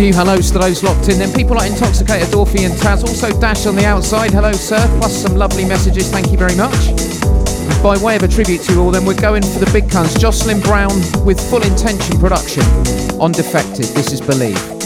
Few 0.00 0.14
hellos 0.14 0.50
to 0.50 0.58
those 0.58 0.82
locked 0.82 1.10
in. 1.10 1.18
Then 1.18 1.30
people 1.30 1.56
like 1.56 1.70
Intoxicated 1.70 2.30
Dorothy 2.30 2.64
and 2.64 2.72
Taz. 2.72 3.02
Also 3.02 3.38
Dash 3.38 3.66
on 3.66 3.76
the 3.76 3.84
outside. 3.84 4.30
Hello, 4.30 4.50
sir. 4.50 4.80
Plus 4.98 5.14
some 5.14 5.36
lovely 5.36 5.66
messages. 5.66 6.10
Thank 6.10 6.32
you 6.32 6.38
very 6.38 6.56
much. 6.56 6.94
By 7.82 8.02
way 8.02 8.16
of 8.16 8.22
a 8.22 8.28
tribute 8.28 8.62
to 8.62 8.72
you 8.72 8.80
all, 8.80 8.90
then 8.90 9.04
we're 9.04 9.20
going 9.20 9.42
for 9.42 9.58
the 9.58 9.70
big 9.74 9.90
guns. 9.90 10.14
Jocelyn 10.14 10.60
Brown 10.60 10.96
with 11.22 11.38
Full 11.50 11.62
Intention 11.62 12.18
production 12.18 12.62
on 13.20 13.32
Defected. 13.32 13.84
This 13.94 14.10
is 14.10 14.22
Believe. 14.22 14.79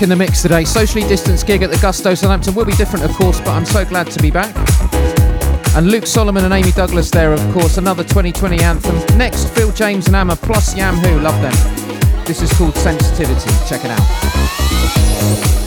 Back 0.00 0.04
in 0.04 0.08
the 0.08 0.16
mix 0.16 0.40
today. 0.40 0.64
Socially 0.64 1.06
distanced 1.06 1.46
gig 1.46 1.62
at 1.62 1.70
the 1.70 1.76
Gusto 1.76 2.14
Southampton 2.14 2.54
will 2.54 2.64
be 2.64 2.72
different, 2.72 3.04
of 3.04 3.10
course, 3.12 3.38
but 3.40 3.48
I'm 3.48 3.66
so 3.66 3.84
glad 3.84 4.10
to 4.10 4.22
be 4.22 4.30
back. 4.30 4.54
And 5.76 5.88
Luke 5.90 6.06
Solomon 6.06 6.42
and 6.44 6.54
Amy 6.54 6.72
Douglas 6.72 7.10
there, 7.10 7.34
of 7.34 7.52
course, 7.52 7.76
another 7.76 8.02
2020 8.02 8.60
anthem. 8.60 8.96
Next, 9.18 9.48
Phil 9.50 9.70
James 9.72 10.06
and 10.06 10.16
Amma 10.16 10.36
plus 10.36 10.74
Yam 10.74 10.96
love 11.22 11.40
them. 11.42 12.24
This 12.24 12.40
is 12.40 12.50
called 12.54 12.74
Sensitivity. 12.76 13.50
Check 13.68 13.84
it 13.84 13.90
out. 13.90 15.59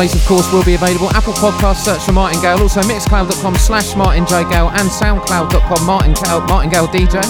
replays, 0.00 0.14
of 0.14 0.26
course, 0.26 0.52
will 0.52 0.64
be 0.64 0.74
available. 0.74 1.10
Apple 1.10 1.32
Podcast, 1.34 1.84
search 1.84 2.02
for 2.02 2.12
Martingale. 2.12 2.58
Also, 2.60 2.80
mixcloud.com 2.82 3.54
slash 3.56 3.94
Martingale 3.96 4.70
and 4.70 4.88
soundcloud.com 4.88 5.86
martingale, 5.86 6.40
martingale 6.42 6.88
DJ. 6.88 7.20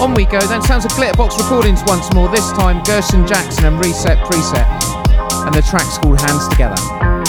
On 0.00 0.14
we 0.14 0.24
go 0.24 0.40
then. 0.40 0.62
Sounds 0.62 0.84
of 0.84 0.92
Glitterbox 0.92 1.38
recordings 1.38 1.82
once 1.86 2.12
more, 2.14 2.28
this 2.28 2.50
time 2.52 2.82
Gerson 2.84 3.26
Jackson 3.26 3.66
and 3.66 3.84
Reset 3.84 4.18
Preset. 4.18 4.66
And 5.46 5.54
the 5.54 5.62
track's 5.62 5.98
called 5.98 6.20
Hands 6.20 6.48
Together. 6.48 7.19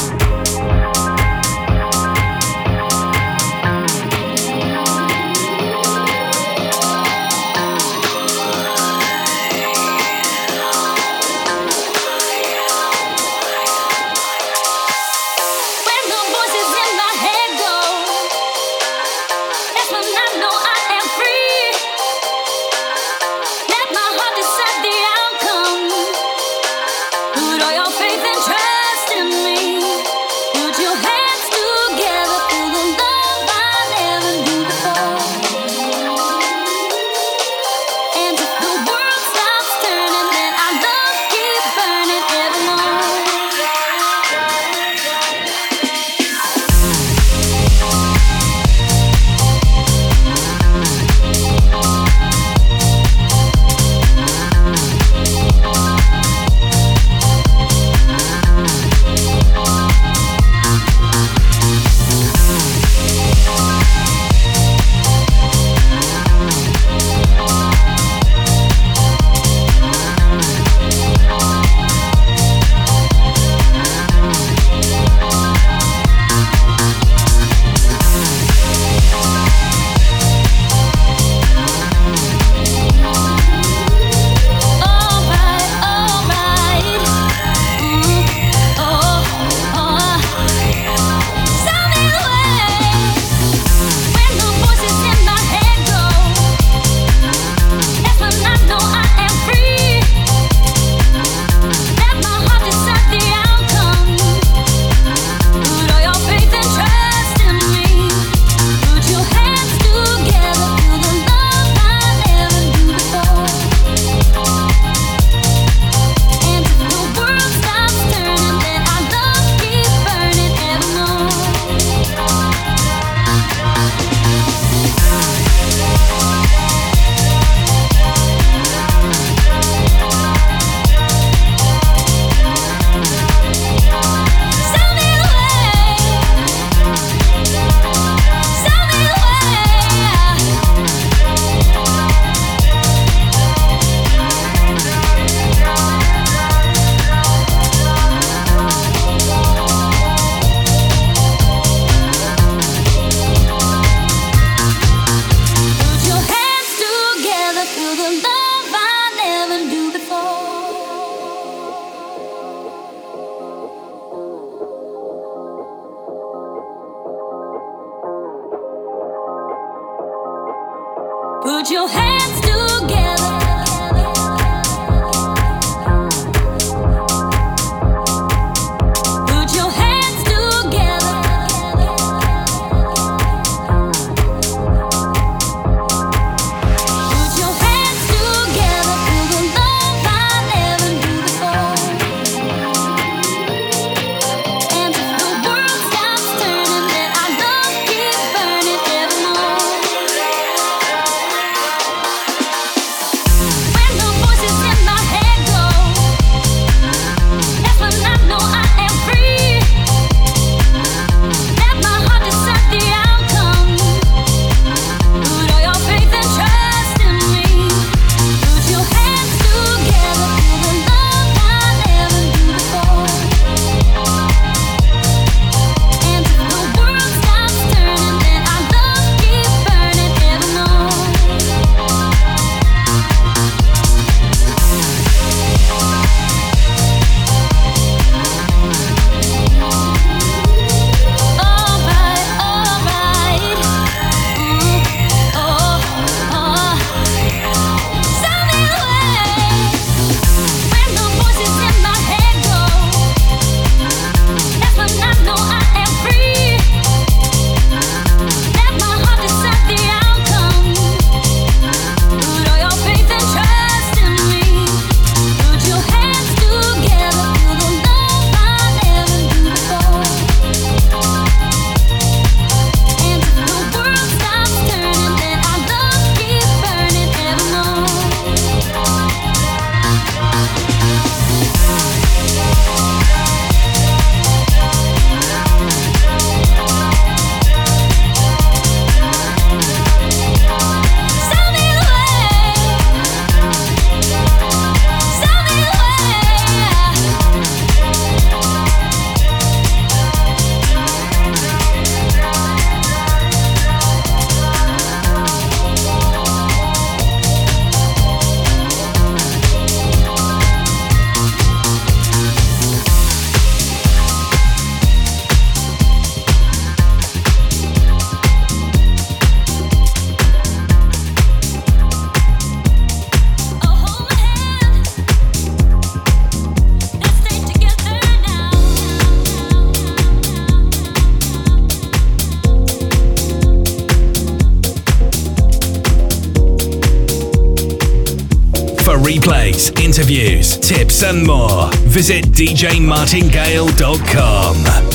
Interviews, 340.01 340.57
tips, 340.57 341.03
and 341.03 341.27
more, 341.27 341.69
visit 341.85 342.25
djmartingale.com. 342.25 344.90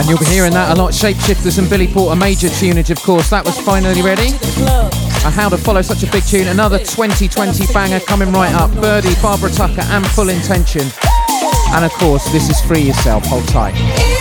And 0.00 0.08
you'll 0.08 0.18
be 0.18 0.24
hearing 0.24 0.52
that 0.52 0.74
a 0.74 0.80
lot. 0.80 0.92
Shapeshifters 0.92 1.58
and 1.58 1.68
Billy 1.68 1.86
Porter 1.86 2.18
major 2.18 2.48
tunage, 2.48 2.88
of 2.88 3.02
course. 3.02 3.28
That 3.28 3.44
was 3.44 3.60
finally 3.60 4.00
ready. 4.00 4.28
And 4.32 5.34
how 5.34 5.50
to 5.50 5.58
follow 5.58 5.82
such 5.82 6.02
a 6.02 6.10
big 6.10 6.24
tune. 6.24 6.48
Another 6.48 6.78
2020 6.78 7.66
banger 7.74 8.00
coming 8.00 8.32
right 8.32 8.54
up. 8.54 8.70
Birdee, 8.70 9.20
Barbara 9.22 9.50
Tucker, 9.50 9.82
and 9.82 10.06
Full 10.12 10.30
Intention. 10.30 10.88
And 11.72 11.84
of 11.84 11.92
course, 11.92 12.24
this 12.32 12.48
is 12.48 12.58
Free 12.62 12.80
Yourself. 12.80 13.26
Hold 13.26 13.46
tight. 13.48 14.19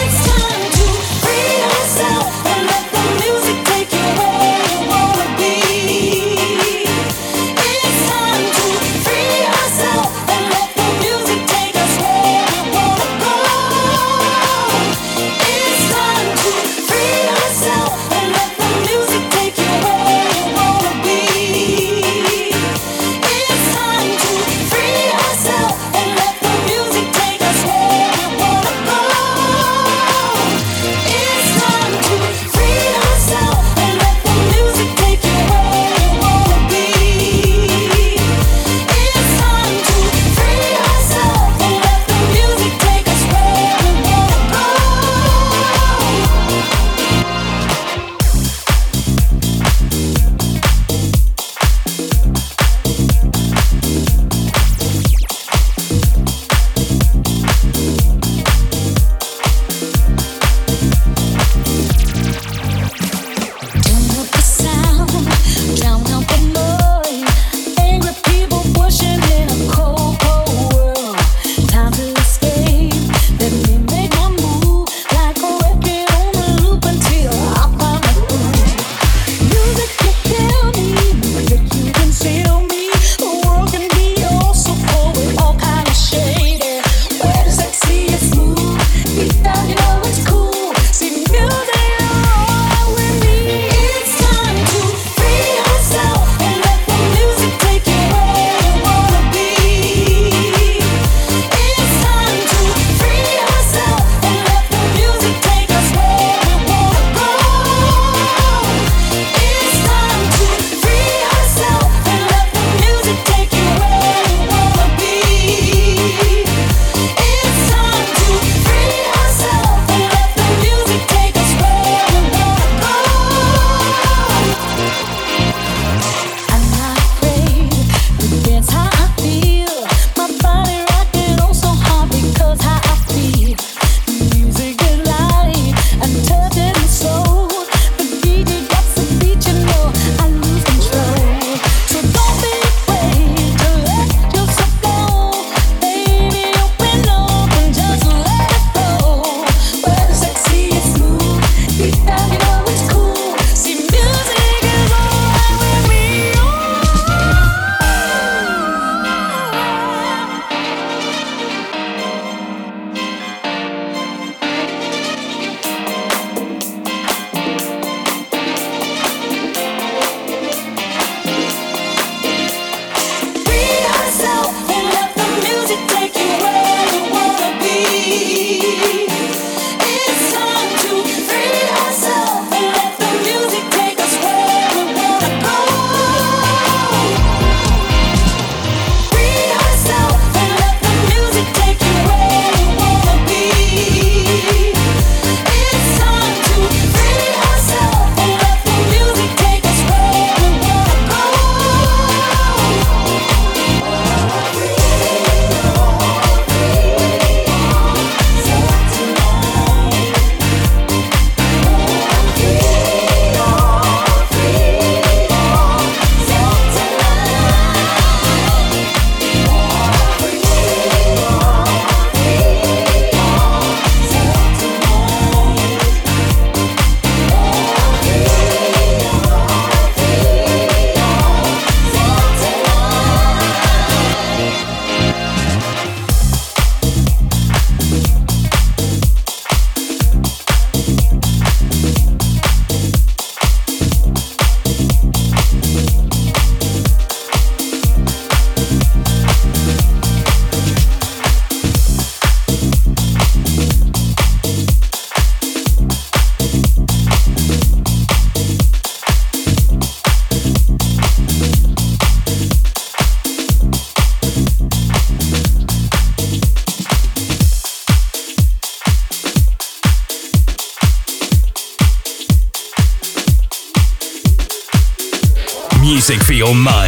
Your 276.49 276.55
mind, 276.55 276.78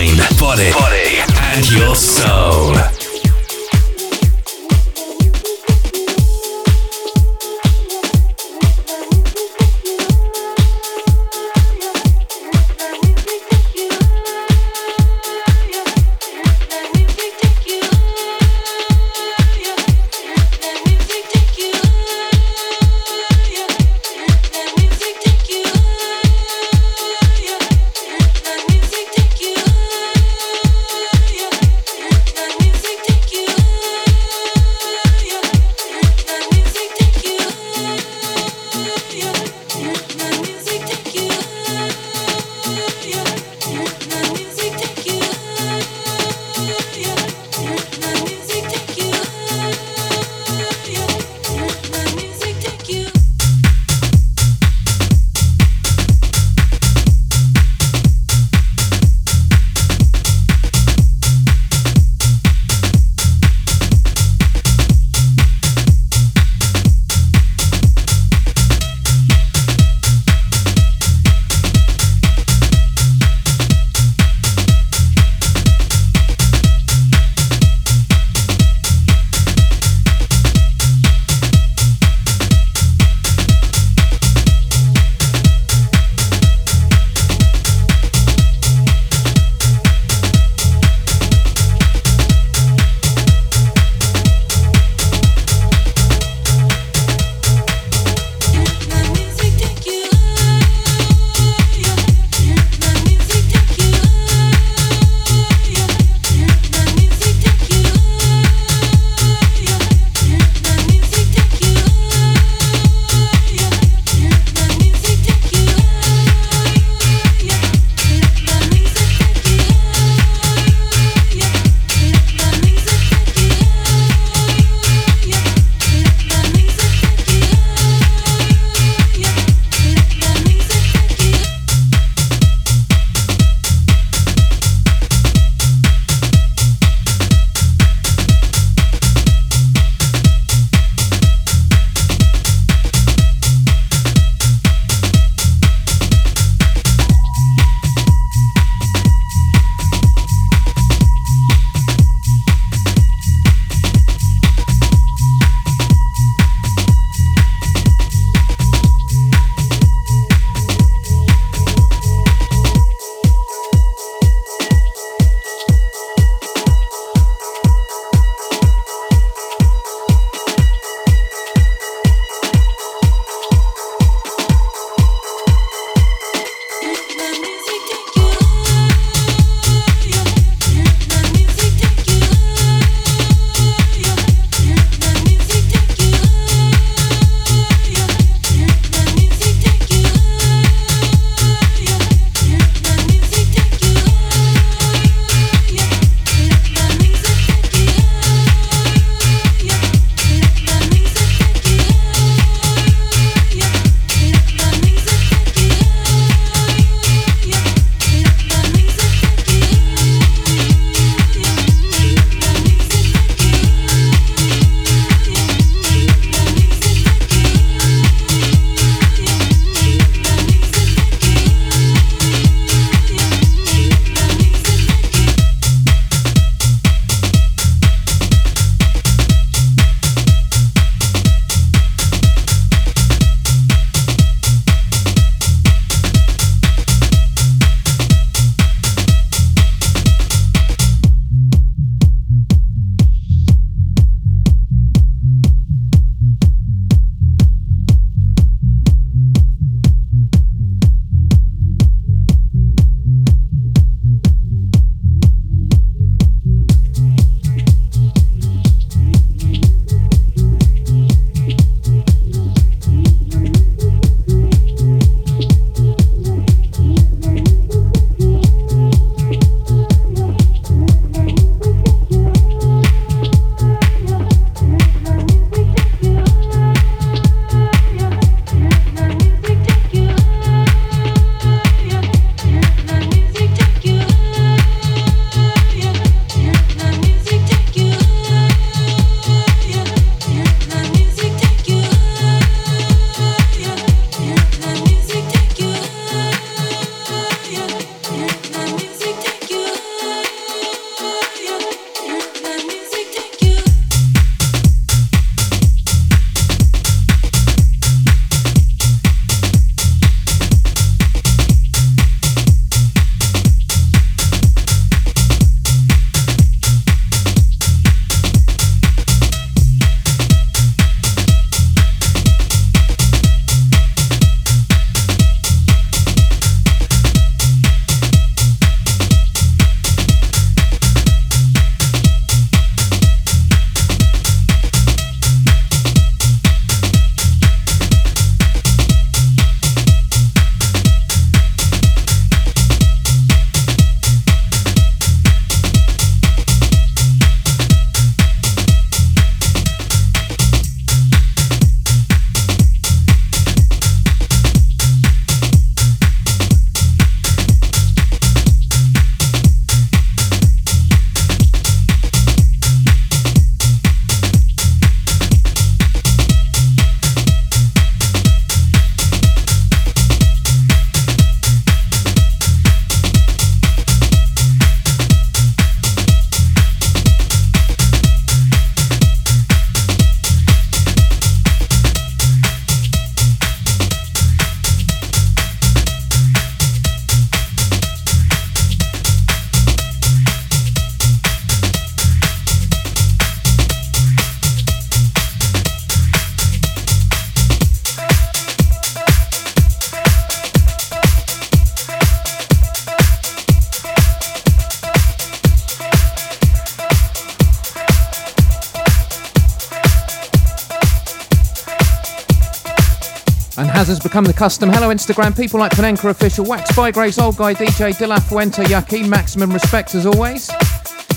has 413.92 414.00
become 414.00 414.24
the 414.24 414.32
custom, 414.32 414.70
hello 414.70 414.88
Instagram, 414.88 415.36
people 415.36 415.60
like 415.60 415.74
Panenka 415.74 416.10
Official, 416.10 416.46
Wax 416.46 416.74
by 416.74 416.92
Grace, 416.92 417.20
Old 417.20 417.36
Guy 417.36 417.54
DJ, 417.54 417.94
Dilla 417.94 418.22
Fuente 418.22 418.64
Yucky, 418.64 419.08
maximum 419.08 419.52
respect 419.52 419.96
as 419.96 420.06
always. 420.06 420.50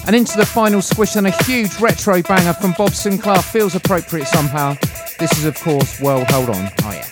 And 0.06 0.16
into 0.16 0.36
the 0.36 0.44
final 0.44 0.82
squish 0.82 1.14
and 1.14 1.28
a 1.28 1.44
huge 1.44 1.78
retro 1.78 2.20
banger 2.22 2.52
from 2.52 2.72
Bob 2.76 2.90
Sinclar 2.90 3.42
feels 3.44 3.76
appropriate 3.76 4.26
somehow. 4.26 4.74
This 5.20 5.38
is, 5.38 5.44
of 5.44 5.54
course, 5.60 6.00
World 6.00 6.28
Hold 6.30 6.50
On. 6.50 6.68
Oh, 6.82 6.90
yeah. 6.90 7.03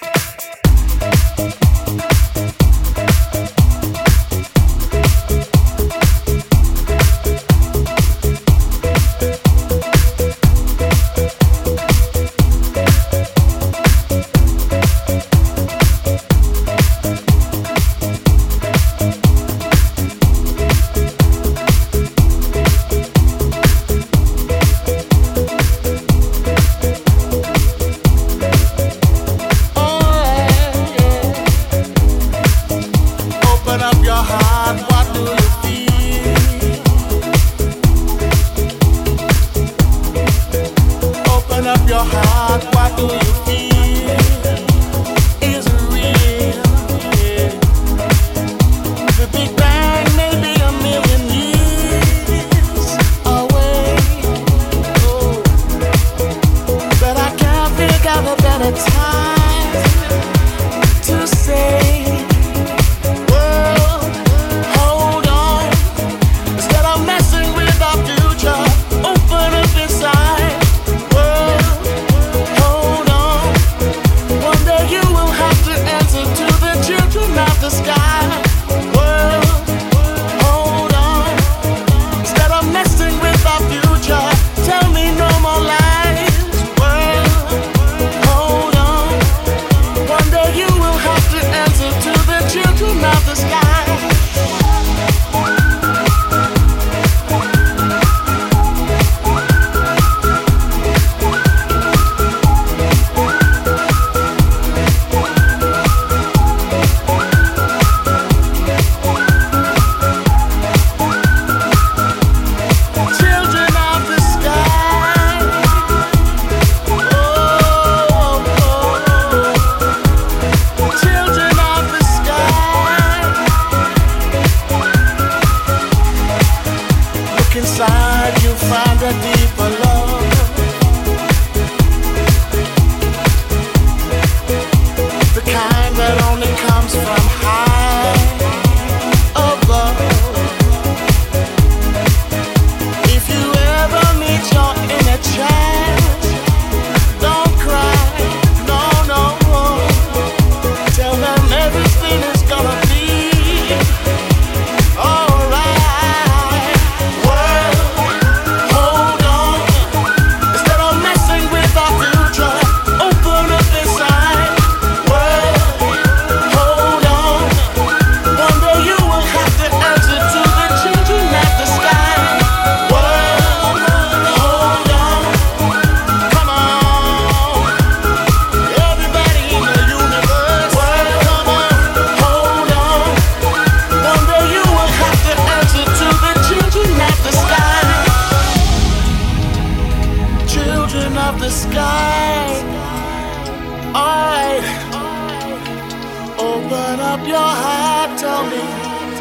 Your 197.27 197.39
heart, 197.65 198.19
tell 198.19 198.45
me, 198.45 198.63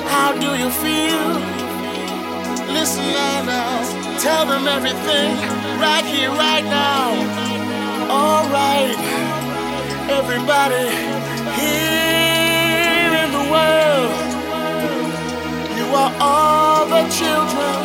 how 0.09 0.33
do 0.33 0.55
you 0.61 0.69
feel? 0.69 1.27
Listen 2.73 3.05
now, 3.13 3.81
tell 4.19 4.45
them 4.45 4.67
everything, 4.67 5.35
right 5.79 6.05
here, 6.05 6.31
right 6.31 6.63
now. 6.65 7.11
Alright, 8.09 8.97
everybody 10.09 10.89
here 11.59 13.13
in 13.23 13.29
the 13.37 13.45
world, 13.53 14.13
you 15.77 15.85
are 16.01 16.13
all 16.19 16.85
the 16.87 17.03
children. 17.19 17.75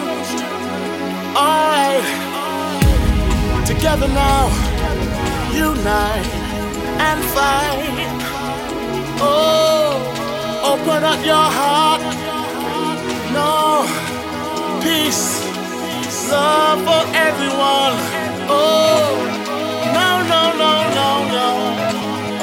Alright, 1.37 2.07
together 3.67 4.09
now, 4.09 4.49
unite 5.53 6.27
and 7.09 7.21
fight. 7.35 8.23
Oh, 9.19 9.76
open 10.73 11.05
up 11.05 11.21
your 11.25 11.47
heart. 11.59 12.03
No, 13.37 13.87
peace, 14.83 15.25
love 16.31 16.79
for 16.89 17.03
everyone. 17.15 17.95
Oh, 18.51 19.15
no, 19.99 20.09
no, 20.33 20.43
no, 20.65 20.73
no, 20.99 21.11
no. 21.37 21.49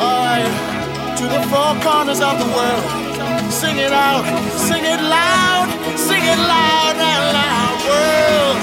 Alright, 0.05 0.53
to 1.17 1.23
the 1.35 1.41
four 1.51 1.71
corners 1.83 2.21
of 2.21 2.35
the 2.39 2.49
world. 2.55 2.85
Sing 3.51 3.77
it 3.77 3.93
out, 3.93 4.23
sing 4.67 4.83
it 4.83 5.01
loud, 5.01 5.67
sing 5.97 6.23
it 6.23 6.39
loud 6.55 6.95
and 7.11 7.23
loud. 7.37 7.75
World, 7.89 8.57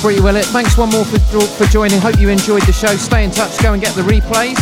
Bree 0.00 0.20
Willett. 0.20 0.46
Thanks 0.46 0.78
one 0.78 0.90
more 0.90 1.04
for, 1.04 1.18
for 1.18 1.66
joining. 1.66 2.00
Hope 2.00 2.18
you 2.18 2.30
enjoyed 2.30 2.62
the 2.62 2.72
show. 2.72 2.96
Stay 2.96 3.24
in 3.24 3.30
touch. 3.30 3.62
Go 3.62 3.74
and 3.74 3.82
get 3.82 3.94
the 3.94 4.02
replays. 4.02 4.58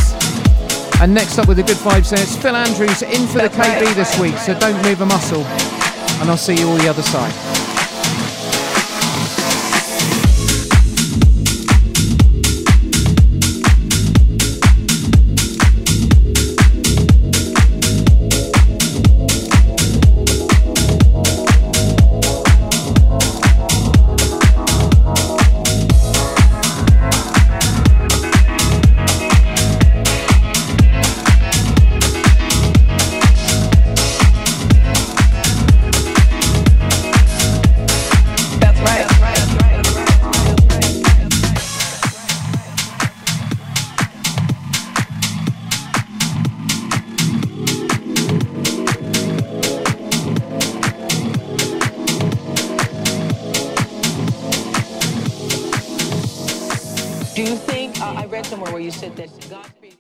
And 1.01 1.15
next 1.15 1.39
up 1.39 1.47
with 1.47 1.59
the 1.59 1.62
good 1.62 1.77
vibes, 1.77 2.12
it's 2.12 2.36
Phil 2.36 2.56
Andrews 2.56 3.02
in 3.02 3.27
for 3.28 3.39
the 3.39 3.48
KB 3.48 3.94
this 3.94 4.19
week. 4.19 4.36
So 4.39 4.59
don't 4.59 4.82
move 4.82 5.01
a 5.01 5.06
muscle. 5.06 5.44
And 6.20 6.28
I'll 6.28 6.36
see 6.36 6.55
you 6.55 6.69
all 6.69 6.77
the 6.77 6.89
other 6.89 7.02
side. 7.02 7.48